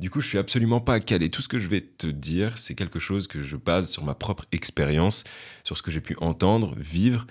Du 0.00 0.10
coup, 0.10 0.20
je 0.20 0.28
suis 0.28 0.38
absolument 0.38 0.80
pas 0.80 1.00
calé. 1.00 1.28
Tout 1.28 1.42
ce 1.42 1.48
que 1.48 1.58
je 1.58 1.66
vais 1.66 1.80
te 1.80 2.06
dire, 2.06 2.56
c'est 2.56 2.74
quelque 2.74 3.00
chose 3.00 3.26
que 3.26 3.42
je 3.42 3.56
base 3.56 3.90
sur 3.90 4.04
ma 4.04 4.14
propre 4.14 4.46
expérience, 4.52 5.24
sur 5.64 5.76
ce 5.76 5.82
que 5.82 5.90
j'ai 5.90 6.00
pu 6.00 6.16
entendre, 6.20 6.74
vivre. 6.76 7.26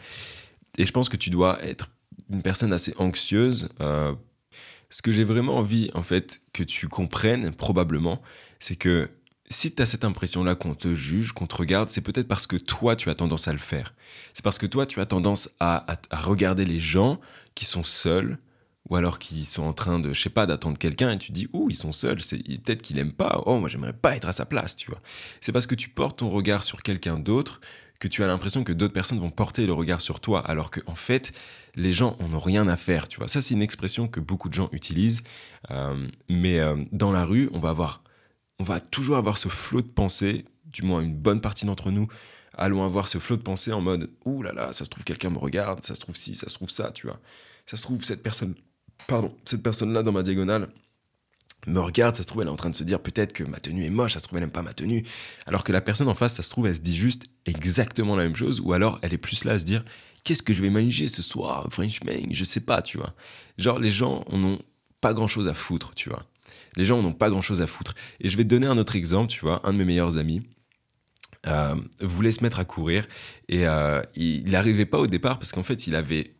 Et 0.78 0.86
je 0.86 0.92
pense 0.92 1.08
que 1.08 1.18
tu 1.18 1.30
dois 1.30 1.64
être 1.64 1.90
une 2.30 2.42
personne 2.42 2.74
assez 2.74 2.94
anxieuse. 2.98 3.70
Euh, 3.80 4.14
ce 4.90 5.02
que 5.02 5.12
j'ai 5.12 5.24
vraiment 5.24 5.58
envie, 5.58 5.90
en 5.94 6.04
fait, 6.04 6.42
que 6.52 6.64
tu 6.64 6.88
comprennes, 6.88 7.54
probablement, 7.54 8.22
c'est 8.60 8.76
que 8.76 9.10
si 9.50 9.74
tu 9.74 9.82
as 9.82 9.86
cette 9.86 10.04
impression-là 10.04 10.56
qu'on 10.56 10.76
te 10.76 10.94
juge, 10.96 11.32
qu'on 11.32 11.48
te 11.48 11.56
regarde, 11.56 11.90
c'est 11.90 12.02
peut-être 12.02 12.28
parce 12.28 12.48
que 12.48 12.58
toi, 12.58 12.96
tu 12.96 13.10
as 13.10 13.16
tendance 13.16 13.48
à 13.48 13.54
le 13.54 13.60
faire. 13.60 13.94
C'est 14.34 14.44
parce 14.44 14.58
que 14.58 14.66
toi, 14.66 14.86
tu 14.86 15.00
as 15.00 15.06
tendance 15.06 15.50
à, 15.60 15.86
regarder 16.12 16.66
les 16.66 16.80
gens 16.80 17.20
qui 17.56 17.66
sont 17.66 17.84
seuls, 17.84 18.38
ou 18.90 18.96
alors 18.96 19.20
qui 19.20 19.46
sont 19.46 19.64
en 19.64 19.74
train 19.74 20.00
de, 20.00 20.14
je 20.14 20.22
sais 20.22 20.30
pas, 20.30 20.46
d'attendre 20.46 20.78
quelqu'un, 20.78 21.12
et 21.12 21.18
tu 21.18 21.32
dis, 21.32 21.48
ouh, 21.54 21.70
ils 21.70 21.76
sont 21.76 21.92
seuls, 21.92 22.22
c'est 22.22 22.38
peut-être 22.38 22.82
qu'il 22.82 23.00
aime 23.00 23.14
pas, 23.14 23.42
oh, 23.46 23.60
moi, 23.60 23.70
j'aimerais 23.70 23.94
pas 23.94 24.16
être 24.16 24.28
à 24.28 24.34
sa 24.34 24.46
place, 24.46 24.76
tu 24.76 24.90
vois. 24.90 25.02
C'est 25.42 25.52
parce 25.52 25.68
que 25.68 25.76
tu 25.76 25.90
portes 25.90 26.20
ton 26.20 26.30
regard 26.30 26.64
sur 26.64 26.84
quelqu'un 26.84 27.18
d'autre 27.20 27.60
que 28.00 28.08
tu 28.08 28.24
as 28.24 28.28
l'impression 28.28 28.64
que 28.64 28.74
d'autres 28.74 28.94
personnes 28.94 29.20
vont 29.20 29.32
porter 29.32 29.66
le 29.66 29.74
regard 29.74 30.02
sur 30.02 30.20
toi, 30.20 30.40
alors 30.40 30.72
qu'en 30.72 30.92
en 30.92 30.96
fait, 30.96 31.34
les 31.76 31.94
gens 31.94 32.16
en 32.20 32.34
ont 32.34 32.40
rien 32.40 32.68
à 32.68 32.78
faire, 32.78 33.08
tu 33.08 33.18
vois. 33.18 33.28
Ça, 33.28 33.42
c'est 33.42 33.56
une 33.56 33.62
expression 33.62 34.08
que 34.08 34.20
beaucoup 34.20 34.50
de 34.50 34.54
gens 34.54 34.70
utilisent, 34.72 35.24
euh, 35.72 36.08
mais 36.30 36.60
euh, 36.60 36.76
dans 36.92 37.12
la 37.12 37.26
rue, 37.26 37.50
on 37.54 37.60
va 37.60 37.70
avoir 37.70 38.04
on 38.60 38.64
va 38.64 38.80
toujours 38.80 39.18
avoir 39.18 39.38
ce 39.38 39.50
flot 39.50 39.82
de 39.82 39.88
pensée, 39.88 40.46
du 40.66 40.82
moins 40.82 41.02
une 41.02 41.16
bonne 41.16 41.42
partie 41.42 41.66
d'entre 41.66 41.92
nous, 41.92 42.08
allons 42.54 42.84
avoir 42.84 43.08
ce 43.08 43.20
flot 43.20 43.38
de 43.38 43.44
pensée 43.44 43.72
en 43.72 43.82
mode 43.82 44.10
Ouh 44.26 44.42
là 44.42 44.54
là, 44.54 44.74
ça 44.74 44.86
se 44.86 44.90
trouve 44.90 45.04
quelqu'un 45.04 45.30
me 45.30 45.38
regarde, 45.38 45.84
ça 45.84 45.96
se 45.96 46.00
trouve 46.00 46.16
ci, 46.16 46.36
ça 46.36 46.50
se 46.50 46.56
trouve 46.56 46.70
ça, 46.70 46.92
tu 46.92 47.08
vois. 47.08 47.20
Ça 47.66 47.78
se 47.78 47.84
trouve 47.84 48.04
cette 48.04 48.24
personne, 48.24 48.56
pardon, 49.06 49.36
cette 49.46 49.64
personne-là 49.64 50.04
dans 50.04 50.12
ma 50.12 50.24
diagonale 50.24 50.70
me 51.66 51.80
regarde, 51.80 52.16
ça 52.16 52.24
se 52.24 52.28
trouve 52.28 52.42
elle 52.42 52.48
est 52.48 52.52
en 52.52 52.56
train 52.56 52.70
de 52.70 52.76
se 52.76 52.84
dire 52.84 53.02
peut-être 53.02 53.34
que 53.34 53.44
ma 53.44 53.60
tenue 53.60 53.86
est 53.86 53.90
moche, 53.90 54.14
ça 54.14 54.20
se 54.20 54.24
trouve 54.26 54.38
elle 54.38 54.44
n'aime 54.44 54.52
pas 54.52 54.62
ma 54.62 54.74
tenue, 54.74 55.04
alors 55.46 55.64
que 55.64 55.72
la 55.72 55.82
personne 55.82 56.08
en 56.08 56.14
face, 56.14 56.36
ça 56.36 56.44
se 56.44 56.50
trouve 56.50 56.68
elle 56.68 56.76
se 56.76 56.82
dit 56.82 56.96
juste 56.96 57.26
exactement 57.46 58.16
la 58.16 58.24
même 58.24 58.36
chose, 58.36 58.62
ou 58.62 58.74
alors 58.74 59.00
elle 59.02 59.14
est 59.14 59.18
plus 59.18 59.44
là 59.44 59.54
à 59.54 59.60
se 59.60 59.66
dire 59.66 59.84
qu'est-ce 60.24 60.44
que 60.44 60.54
je 60.54 60.62
vais 60.62 60.70
manger 60.70 61.08
ce 61.08 61.22
soir, 61.22 61.68
Frenchman, 61.70 62.28
je 62.32 62.44
sais 62.44 62.62
pas, 62.62 62.82
tu 62.82 62.98
vois. 62.98 63.14
Genre 63.58 63.80
les 63.80 63.90
gens 63.90 64.24
on 64.28 64.44
ont 64.44 64.60
pas 65.02 65.14
grand 65.14 65.28
chose 65.28 65.48
à 65.48 65.54
foutre, 65.54 65.94
tu 65.94 66.10
vois. 66.10 66.24
Les 66.76 66.86
gens 66.86 67.02
n'ont 67.02 67.14
pas 67.14 67.30
grand-chose 67.30 67.62
à 67.62 67.68
foutre. 67.68 67.96
Et 68.20 68.30
je 68.30 68.38
vais 68.38 68.44
te 68.44 68.50
donner 68.50 68.68
un 68.68 68.78
autre 68.78 68.96
exemple, 68.96 69.32
tu 69.32 69.42
vois, 69.42 69.68
un 69.68 69.74
de 69.74 69.78
mes 69.78 69.86
meilleurs 69.86 70.18
amis. 70.18 70.44
Euh, 71.46 71.76
voulait 72.02 72.32
se 72.32 72.44
mettre 72.44 72.60
à 72.60 72.66
courir 72.66 73.08
et 73.48 73.68
euh, 73.68 74.02
il 74.16 74.50
n'arrivait 74.50 74.88
pas 74.88 74.98
au 74.98 75.08
départ 75.08 75.40
parce 75.40 75.54
qu'en 75.54 75.64
fait 75.64 75.88
il 75.88 75.96
avait 75.96 76.34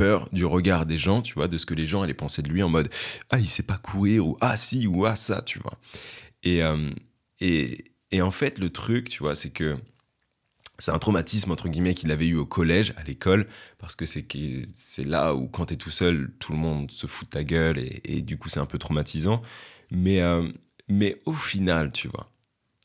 peur 0.00 0.30
du 0.32 0.46
regard 0.46 0.86
des 0.86 0.96
gens, 0.96 1.20
tu 1.20 1.34
vois, 1.34 1.46
de 1.46 1.58
ce 1.58 1.66
que 1.66 1.74
les 1.74 1.84
gens 1.84 2.00
allaient 2.00 2.14
penser 2.14 2.40
de 2.40 2.48
lui 2.48 2.62
en 2.62 2.70
mode 2.70 2.88
ah 3.28 3.38
il 3.38 3.46
sait 3.46 3.62
pas 3.62 3.76
courir 3.76 4.26
ou 4.26 4.38
ah 4.40 4.56
si 4.56 4.86
ou 4.86 5.04
ah 5.04 5.14
ça, 5.14 5.42
tu 5.42 5.58
vois. 5.58 5.78
Et, 6.42 6.62
euh, 6.62 6.90
et, 7.40 7.84
et 8.10 8.22
en 8.22 8.30
fait 8.30 8.58
le 8.58 8.70
truc, 8.70 9.10
tu 9.10 9.22
vois, 9.22 9.34
c'est 9.34 9.50
que 9.50 9.76
c'est 10.78 10.90
un 10.90 10.98
traumatisme 10.98 11.50
entre 11.50 11.68
guillemets 11.68 11.94
qu'il 11.94 12.10
avait 12.12 12.26
eu 12.26 12.36
au 12.36 12.46
collège, 12.46 12.94
à 12.96 13.02
l'école, 13.02 13.46
parce 13.76 13.94
que 13.94 14.06
c'est 14.06 15.04
là 15.04 15.34
où 15.34 15.48
quand 15.48 15.66
t'es 15.66 15.76
tout 15.76 15.90
seul, 15.90 16.30
tout 16.38 16.52
le 16.52 16.58
monde 16.58 16.90
se 16.90 17.06
fout 17.06 17.28
de 17.28 17.32
ta 17.32 17.44
gueule 17.44 17.78
et, 17.78 18.22
du 18.22 18.38
coup 18.38 18.48
c'est 18.48 18.60
un 18.60 18.66
peu 18.66 18.78
traumatisant. 18.78 19.42
Mais 19.90 20.22
euh, 20.22 20.50
mais 20.88 21.20
au 21.26 21.34
final, 21.34 21.92
tu 21.92 22.08
vois, 22.08 22.30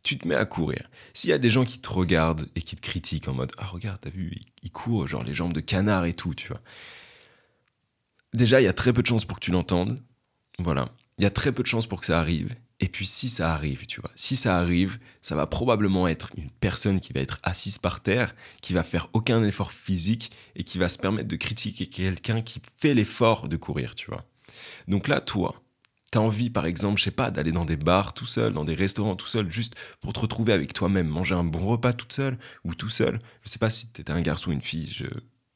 tu 0.04 0.18
te 0.18 0.28
mets 0.28 0.36
à 0.36 0.46
courir. 0.46 0.90
S'il 1.14 1.30
y 1.30 1.34
a 1.34 1.38
des 1.38 1.50
gens 1.50 1.64
qui 1.64 1.80
te 1.80 1.90
regardent 1.90 2.48
et 2.56 2.62
qui 2.62 2.76
te 2.76 2.82
critiquent 2.82 3.30
en 3.30 3.34
mode 3.34 3.54
ah 3.58 3.68
regarde 3.68 4.00
t'as 4.02 4.10
vu 4.10 4.34
il, 4.64 4.72
court 4.72 5.08
genre 5.08 5.24
les 5.24 5.34
jambes 5.34 5.54
de 5.54 5.62
canard 5.62 6.06
et 6.06 6.14
tout, 6.14 6.36
tu 6.36 6.50
vois. 6.50 6.62
Déjà 8.36 8.60
il 8.60 8.66
y 8.66 8.68
a 8.68 8.74
très 8.74 8.92
peu 8.92 9.02
de 9.02 9.08
chances 9.08 9.26
pour 9.26 9.40
que 9.40 9.46
tu 9.46 9.52
l'entendes, 9.52 10.02
voilà. 10.60 10.90
Il 11.18 11.24
y 11.24 11.28
a 11.28 11.32
très 11.32 11.54
peu 11.54 11.64
de 11.64 11.68
chances 11.68 11.88
pour 11.88 12.02
que 12.02 12.06
ça 12.06 12.20
arrive. 12.20 12.54
Et 12.82 12.90
puis 12.90 13.06
si 13.06 13.30
ça 13.30 13.54
arrive, 13.54 13.86
tu 13.86 14.02
vois, 14.02 14.12
si 14.16 14.36
ça 14.36 14.58
arrive, 14.58 15.00
ça 15.22 15.36
va 15.36 15.48
probablement 15.48 16.10
être 16.10 16.32
une 16.36 16.50
personne 16.50 17.00
qui 17.00 17.14
va 17.14 17.22
être 17.22 17.40
assise 17.44 17.78
par 17.78 18.02
terre, 18.02 18.36
qui 18.62 18.74
va 18.74 18.84
faire 18.84 19.08
aucun 19.14 19.42
effort 19.46 19.72
physique 19.72 20.32
et 20.58 20.64
qui 20.64 20.78
va 20.78 20.90
se 20.90 20.98
permettre 20.98 21.30
de 21.30 21.38
critiquer 21.38 21.88
quelqu'un 21.88 22.42
qui 22.42 22.62
fait 22.76 22.94
l'effort 22.94 23.48
de 23.48 23.56
courir, 23.56 23.96
tu 23.96 24.08
vois. 24.08 24.26
Donc 24.90 25.08
là, 25.08 25.22
toi, 25.22 25.64
t'as 26.12 26.20
envie, 26.20 26.50
par 26.50 26.66
exemple, 26.66 27.00
je 27.00 27.06
sais 27.06 27.12
pas, 27.12 27.32
d'aller 27.32 27.54
dans 27.54 27.64
des 27.64 27.78
bars 27.78 28.14
tout 28.14 28.26
seul, 28.26 28.52
dans 28.52 28.66
des 28.66 28.76
restaurants 28.76 29.16
tout 29.16 29.28
seul, 29.28 29.50
juste 29.50 29.76
pour 30.02 30.12
te 30.12 30.20
retrouver 30.20 30.52
avec 30.52 30.74
toi-même, 30.74 31.08
manger 31.08 31.36
un 31.36 31.46
bon 31.46 31.66
repas 31.66 31.94
tout 31.94 32.08
seul 32.10 32.38
ou 32.66 32.76
tout 32.76 32.90
seul. 32.90 33.20
Je 33.44 33.50
sais 33.50 33.60
pas 33.60 33.70
si 33.70 33.88
t'étais 33.88 34.12
un 34.12 34.22
garçon 34.22 34.50
ou 34.50 34.54
une 34.54 34.62
fille, 34.62 34.92
je, 34.92 35.06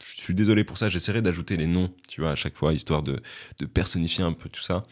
suis 0.03 0.33
désolé 0.33 0.63
pour 0.63 0.77
ça, 0.77 0.89
j'essaierai 0.89 1.21
d'ajouter 1.21 1.57
les 1.57 1.67
noms, 1.67 1.93
tu 2.07 2.21
vois, 2.21 2.31
à 2.31 2.35
chaque 2.35 2.55
fois, 2.55 2.73
histoire 2.73 3.03
de, 3.03 3.21
personnifier 3.73 4.23
un 4.23 4.33
peu 4.33 4.49
tout 4.49 4.61
ça. 4.61 4.85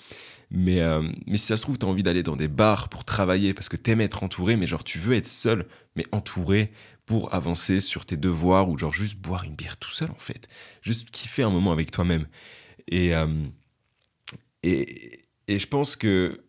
Mais, 0.50 0.80
euh, 0.82 1.10
si 1.34 1.40
ça 1.40 1.58
se 1.58 1.64
trouve, 1.64 1.78
tu 1.78 1.86
as 1.86 1.90
envie 1.90 2.04
d'aller 2.04 2.24
dans 2.24 2.36
des 2.36 2.48
bars 2.48 2.90
pour 2.90 3.06
travailler 3.06 3.54
parce 3.54 3.70
que 3.70 3.78
t'aimes 3.78 4.02
être 4.02 4.24
entouré, 4.24 4.56
mais 4.56 4.68
genre 4.68 4.84
tu 4.84 4.98
veux 5.00 5.16
être 5.16 5.28
seul, 5.28 5.66
mais 5.96 6.06
entouré 6.12 6.72
pour 7.06 7.34
avancer 7.34 7.80
sur 7.80 8.06
tes 8.06 8.18
devoirs 8.18 8.70
ou 8.70 8.78
genre 8.78 8.94
juste 8.94 9.18
boire 9.18 9.44
une 9.44 9.56
bière 9.56 9.78
tout 9.78 9.92
seul 9.92 10.10
en 10.12 10.20
fait. 10.20 10.48
Juste 10.82 11.10
kiffer 11.10 11.44
un 11.44 11.50
moment 11.50 11.72
avec 11.72 11.92
toi-même. 11.92 12.28
Et, 12.88 13.14
euh, 13.16 13.28
et, 14.64 15.20
et 15.48 15.60
je 15.60 15.68
pense 15.68 15.96
que 15.96 16.42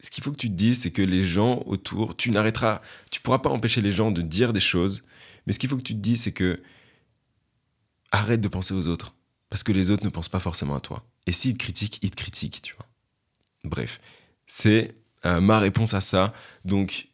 ce 0.00 0.10
qu'il 0.10 0.22
faut 0.22 0.32
que 0.32 0.36
tu 0.36 0.48
te 0.48 0.54
dises, 0.54 0.82
c'est 0.82 0.90
que 0.90 1.02
les 1.02 1.24
gens 1.24 1.62
autour, 1.66 2.16
tu 2.16 2.30
n'arrêteras, 2.30 2.80
tu 3.10 3.20
pourras 3.20 3.38
pas 3.38 3.50
empêcher 3.50 3.80
les 3.80 3.92
gens 3.92 4.10
de 4.10 4.22
dire 4.22 4.52
des 4.52 4.60
choses, 4.60 5.04
mais 5.46 5.52
ce 5.52 5.58
qu'il 5.58 5.68
faut 5.68 5.76
que 5.76 5.82
tu 5.82 5.94
te 5.94 6.00
dises, 6.00 6.22
c'est 6.22 6.32
que 6.32 6.60
arrête 8.10 8.40
de 8.40 8.48
penser 8.48 8.74
aux 8.74 8.88
autres. 8.88 9.14
Parce 9.50 9.62
que 9.62 9.72
les 9.72 9.90
autres 9.90 10.04
ne 10.04 10.10
pensent 10.10 10.28
pas 10.28 10.40
forcément 10.40 10.74
à 10.74 10.80
toi. 10.80 11.04
Et 11.26 11.32
s'ils 11.32 11.54
te 11.54 11.58
critiquent, 11.58 11.98
ils 12.02 12.10
te 12.10 12.16
critiquent, 12.16 12.60
tu 12.62 12.74
vois. 12.74 12.86
Bref, 13.64 14.00
c'est 14.46 14.94
euh, 15.24 15.40
ma 15.40 15.58
réponse 15.58 15.94
à 15.94 16.00
ça. 16.00 16.32
Donc, 16.64 17.08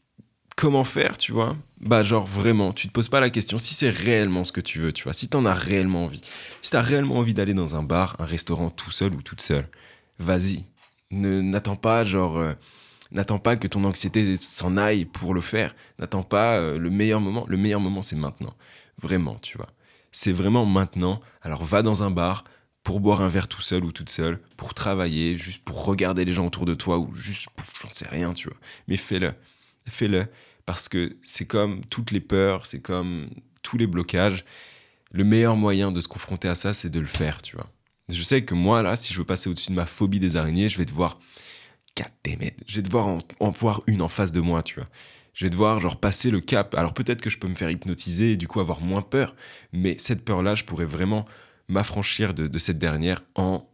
comment 0.57 0.85
faire, 0.85 1.16
tu 1.16 1.33
vois? 1.33 1.57
Bah, 1.80 2.02
genre 2.02 2.26
vraiment, 2.26 2.72
tu 2.72 2.88
te 2.88 2.92
poses 2.92 3.09
pas 3.09 3.20
la 3.20 3.30
question 3.30 3.59
si 3.59 3.74
c'est 3.74 3.90
réellement 3.90 4.44
ce 4.44 4.52
que 4.52 4.61
tu 4.61 4.80
veux, 4.80 4.92
tu 4.92 5.04
vois. 5.04 5.12
Si 5.12 5.28
t'en 5.28 5.44
as 5.46 5.54
réellement 5.54 6.04
envie. 6.04 6.22
Si 6.62 6.70
t'as 6.70 6.83
réellement 6.83 7.16
envie 7.16 7.35
d'aller 7.35 7.54
dans 7.54 7.76
un 7.76 7.83
bar, 7.83 8.16
un 8.18 8.24
restaurant 8.24 8.70
tout 8.70 8.90
seul 8.90 9.14
ou 9.14 9.22
toute 9.22 9.40
seule, 9.40 9.68
vas-y. 10.18 10.64
N'attends 11.11 11.76
pas, 11.76 12.04
genre. 12.04 12.38
Euh, 12.38 12.54
n'attends 13.12 13.38
pas 13.38 13.57
que 13.57 13.68
ton 13.68 13.85
anxiété 13.85 14.37
s'en 14.40 14.76
aille 14.76 15.04
pour 15.04 15.35
le 15.35 15.40
faire. 15.40 15.74
N'attends 15.98 16.22
pas 16.24 16.57
euh, 16.57 16.78
le 16.78 16.90
meilleur 16.90 17.20
moment. 17.20 17.44
Le 17.48 17.57
meilleur 17.57 17.80
moment, 17.80 18.02
c'est 18.02 18.16
maintenant. 18.16 18.54
Vraiment, 19.00 19.37
tu 19.40 19.57
vois. 19.57 19.68
C'est 20.14 20.31
vraiment 20.31 20.64
maintenant. 20.64 21.20
Alors 21.42 21.64
va 21.64 21.83
dans 21.83 22.05
un 22.05 22.11
bar, 22.12 22.44
pour 22.85 23.00
boire 23.00 23.20
un 23.20 23.27
verre 23.27 23.48
tout 23.48 23.62
seul 23.62 23.85
ou 23.85 23.90
toute 23.90 24.11
seule, 24.11 24.38
pour 24.57 24.72
travailler, 24.72 25.37
juste 25.37 25.64
pour 25.64 25.85
regarder 25.85 26.24
les 26.24 26.33
gens 26.33 26.46
autour 26.46 26.66
de 26.66 26.74
toi 26.74 26.98
ou 26.98 27.12
juste 27.16 27.48
pour 27.57 27.66
j'en 27.83 27.92
sais 27.92 28.07
rien, 28.09 28.33
tu 28.33 28.48
vois. 28.48 28.57
Mais 28.87 28.96
fais-le. 28.96 29.35
Fais-le. 29.88 30.29
Parce 30.66 30.88
que 30.88 31.16
c'est 31.24 31.46
comme 31.46 31.85
toutes 31.87 32.12
les 32.12 32.20
peurs, 32.20 32.64
c'est 32.66 32.79
comme 32.79 33.29
tous 33.62 33.77
les 33.77 33.88
blocages. 33.88 34.44
Le 35.11 35.24
meilleur 35.24 35.57
moyen 35.57 35.90
de 35.90 36.00
se 36.00 36.07
confronter 36.07 36.46
à 36.46 36.55
ça, 36.55 36.74
c'est 36.74 36.90
de 36.90 37.00
le 37.00 37.07
faire, 37.07 37.42
tu 37.42 37.57
vois. 37.57 37.68
Je 38.09 38.22
sais 38.22 38.44
que 38.44 38.55
moi, 38.55 38.83
là, 38.85 38.94
si 38.94 39.12
je 39.12 39.18
veux 39.18 39.24
passer 39.24 39.50
au-dessus 39.50 39.72
de 39.72 39.77
ma 39.77 39.87
phobie 39.87 40.20
des 40.20 40.37
araignées, 40.37 40.68
je 40.68 40.79
vais 40.79 40.85
devoir. 40.85 41.18
Je 41.96 42.77
vais 42.77 42.83
devoir 42.83 43.09
en, 43.09 43.18
en 43.40 43.50
voir 43.50 43.83
une 43.88 44.00
en 44.00 44.09
face 44.09 44.31
de 44.31 44.40
moi, 44.40 44.62
tu 44.62 44.77
vois 44.77 44.88
je 45.34 45.44
vais 45.44 45.50
devoir 45.50 45.80
genre 45.80 46.00
passer 46.00 46.30
le 46.30 46.40
cap. 46.40 46.74
Alors 46.74 46.94
peut-être 46.94 47.20
que 47.20 47.30
je 47.30 47.38
peux 47.38 47.48
me 47.48 47.54
faire 47.54 47.70
hypnotiser 47.70 48.32
et 48.32 48.36
du 48.36 48.48
coup 48.48 48.60
avoir 48.60 48.80
moins 48.80 49.02
peur, 49.02 49.34
mais 49.72 49.96
cette 49.98 50.24
peur-là, 50.24 50.54
je 50.54 50.64
pourrais 50.64 50.84
vraiment 50.84 51.26
m'affranchir 51.68 52.34
de, 52.34 52.58
cette 52.58 52.78
dernière 52.78 53.20
en, 53.34 53.66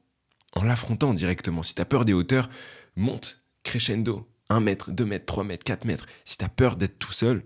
en 0.54 0.64
l'affrontant 0.64 1.14
directement. 1.14 1.62
Si 1.62 1.74
tu 1.74 1.82
as 1.82 1.84
peur 1.84 2.04
des 2.04 2.12
hauteurs, 2.12 2.48
monte 2.96 3.42
crescendo. 3.62 4.26
1 4.48 4.60
mètre, 4.60 4.90
2 4.90 5.04
mètres, 5.04 5.26
3 5.26 5.44
mètres, 5.44 5.64
4 5.64 5.84
mètres. 5.84 6.06
Si 6.24 6.38
tu 6.38 6.44
as 6.44 6.48
peur 6.48 6.76
d'être 6.76 6.98
tout 6.98 7.12
seul, 7.12 7.44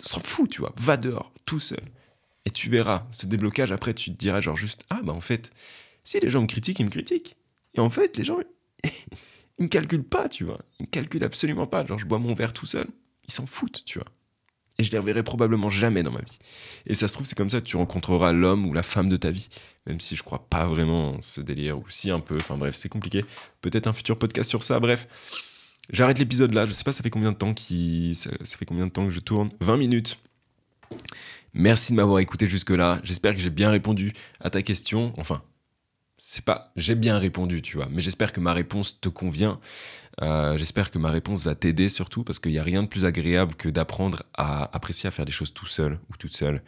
s'en 0.00 0.20
fout, 0.20 0.50
tu 0.50 0.60
vois. 0.60 0.72
Va 0.76 0.96
dehors, 0.96 1.32
tout 1.44 1.60
seul. 1.60 1.82
Et 2.44 2.50
tu 2.50 2.68
verras, 2.70 3.06
ce 3.10 3.26
déblocage, 3.26 3.70
après, 3.70 3.94
tu 3.94 4.10
te 4.10 4.18
diras 4.18 4.40
genre 4.40 4.56
juste, 4.56 4.82
ah 4.90 5.00
bah 5.04 5.12
en 5.12 5.20
fait, 5.20 5.52
si 6.02 6.18
les 6.18 6.30
gens 6.30 6.42
me 6.42 6.48
critiquent, 6.48 6.80
ils 6.80 6.86
me 6.86 6.90
critiquent. 6.90 7.36
Et 7.74 7.80
en 7.80 7.90
fait, 7.90 8.16
les 8.16 8.24
gens, 8.24 8.38
ils 9.58 9.64
me 9.64 9.68
calculent 9.68 10.04
pas, 10.04 10.28
tu 10.28 10.44
vois. 10.44 10.60
Ils 10.80 10.84
me 10.84 10.90
calculent 10.90 11.24
absolument 11.24 11.66
pas. 11.66 11.84
Genre, 11.86 11.98
je 11.98 12.06
bois 12.06 12.18
mon 12.18 12.34
verre 12.34 12.52
tout 12.52 12.66
seul. 12.66 12.86
ils 13.28 13.32
s'en 13.32 13.46
foutent, 13.46 13.82
tu 13.84 13.98
vois. 13.98 14.08
Et 14.78 14.84
je 14.84 14.90
les 14.90 14.98
reverrai 14.98 15.22
probablement 15.22 15.68
jamais 15.68 16.02
dans 16.02 16.10
ma 16.10 16.20
vie. 16.20 16.38
Et 16.86 16.94
ça 16.94 17.06
se 17.06 17.14
trouve, 17.14 17.26
c'est 17.26 17.36
comme 17.36 17.50
ça 17.50 17.60
que 17.60 17.66
tu 17.66 17.76
rencontreras 17.76 18.32
l'homme 18.32 18.66
ou 18.66 18.72
la 18.72 18.82
femme 18.82 19.08
de 19.08 19.16
ta 19.16 19.30
vie. 19.30 19.48
Même 19.86 20.00
si 20.00 20.16
je 20.16 20.22
crois 20.22 20.46
pas 20.48 20.66
vraiment 20.66 21.16
en 21.16 21.20
ce 21.20 21.40
délire, 21.40 21.78
ou 21.78 21.84
si 21.88 22.10
un 22.10 22.20
peu. 22.20 22.36
Enfin 22.36 22.56
bref, 22.56 22.74
c'est 22.74 22.88
compliqué. 22.88 23.24
Peut-être 23.60 23.86
un 23.86 23.92
futur 23.92 24.18
podcast 24.18 24.48
sur 24.48 24.62
ça. 24.62 24.80
Bref, 24.80 25.06
j'arrête 25.90 26.18
l'épisode 26.18 26.54
là. 26.54 26.64
Je 26.64 26.72
sais 26.72 26.84
pas, 26.84 26.92
ça 26.92 27.02
fait 27.02 27.10
combien 27.10 27.32
de 27.32 27.36
temps 27.36 27.52
qui, 27.52 28.14
ça, 28.14 28.30
fait 28.44 28.64
combien 28.64 28.86
de 28.86 28.92
temps 28.92 29.04
que 29.06 29.12
je 29.12 29.20
tourne? 29.20 29.50
20 29.60 29.76
minutes. 29.76 30.18
Merci 31.54 31.92
de 31.92 31.96
m'avoir 31.96 32.20
écouté 32.20 32.46
jusque-là. 32.46 33.00
J'espère 33.04 33.34
que 33.34 33.40
j'ai 33.40 33.50
bien 33.50 33.70
répondu 33.70 34.14
à 34.40 34.48
ta 34.48 34.62
question. 34.62 35.12
Enfin, 35.18 35.42
c'est 36.26 36.44
pas 36.44 36.72
j'ai 36.76 36.94
bien 36.94 37.18
répondu, 37.18 37.60
tu 37.60 37.76
vois, 37.76 37.88
mais 37.90 38.00
j'espère 38.00 38.32
que 38.32 38.40
ma 38.40 38.52
réponse 38.52 39.00
te 39.00 39.08
convient. 39.08 39.60
Euh, 40.22 40.56
j'espère 40.56 40.90
que 40.90 40.98
ma 40.98 41.10
réponse 41.10 41.44
va 41.44 41.54
t'aider 41.54 41.88
surtout 41.88 42.24
parce 42.24 42.38
qu'il 42.38 42.52
n'y 42.52 42.58
a 42.58 42.62
rien 42.62 42.82
de 42.82 42.88
plus 42.88 43.04
agréable 43.04 43.54
que 43.54 43.68
d'apprendre 43.68 44.22
à 44.34 44.74
apprécier 44.74 45.08
à 45.08 45.10
faire 45.10 45.24
des 45.24 45.32
choses 45.32 45.52
tout 45.52 45.66
seul 45.66 45.98
ou 46.10 46.16
toute 46.16 46.34
seule. 46.34 46.62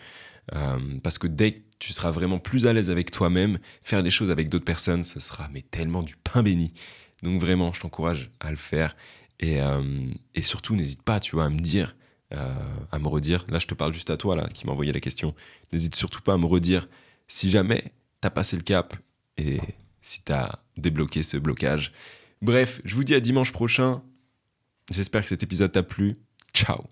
Euh, 0.54 0.98
parce 1.02 1.18
que 1.18 1.26
dès 1.26 1.52
que 1.52 1.60
tu 1.78 1.92
seras 1.92 2.10
vraiment 2.10 2.38
plus 2.38 2.66
à 2.66 2.72
l'aise 2.72 2.90
avec 2.90 3.10
toi-même, 3.10 3.58
faire 3.82 4.02
des 4.02 4.10
choses 4.10 4.30
avec 4.30 4.48
d'autres 4.48 4.64
personnes, 4.64 5.04
ce 5.04 5.20
sera 5.20 5.48
mais 5.52 5.62
tellement 5.62 6.02
du 6.02 6.16
pain 6.16 6.42
béni. 6.42 6.72
Donc 7.22 7.40
vraiment, 7.40 7.72
je 7.72 7.80
t'encourage 7.80 8.30
à 8.40 8.50
le 8.50 8.56
faire. 8.56 8.96
Et, 9.40 9.62
euh, 9.62 10.10
et 10.34 10.42
surtout, 10.42 10.76
n'hésite 10.76 11.02
pas, 11.02 11.20
tu 11.20 11.36
vois, 11.36 11.44
à 11.44 11.50
me 11.50 11.60
dire, 11.60 11.96
à 12.90 12.98
me 12.98 13.06
redire. 13.06 13.46
Là, 13.48 13.60
je 13.60 13.66
te 13.68 13.74
parle 13.74 13.94
juste 13.94 14.10
à 14.10 14.16
toi, 14.16 14.34
là, 14.34 14.48
qui 14.52 14.66
m'a 14.66 14.72
envoyé 14.72 14.92
la 14.92 14.98
question. 14.98 15.36
N'hésite 15.72 15.94
surtout 15.94 16.20
pas 16.20 16.32
à 16.32 16.36
me 16.36 16.46
redire 16.46 16.88
si 17.28 17.48
jamais 17.48 17.92
t'as 18.20 18.30
passé 18.30 18.56
le 18.56 18.62
cap 18.62 18.96
et 19.36 19.60
si 20.00 20.22
tu 20.22 20.32
as 20.32 20.58
débloqué 20.76 21.22
ce 21.22 21.36
blocage. 21.36 21.92
Bref, 22.42 22.80
je 22.84 22.94
vous 22.94 23.04
dis 23.04 23.14
à 23.14 23.20
dimanche 23.20 23.52
prochain. 23.52 24.02
J'espère 24.90 25.22
que 25.22 25.28
cet 25.28 25.42
épisode 25.42 25.72
t'a 25.72 25.82
plu. 25.82 26.18
Ciao 26.52 26.84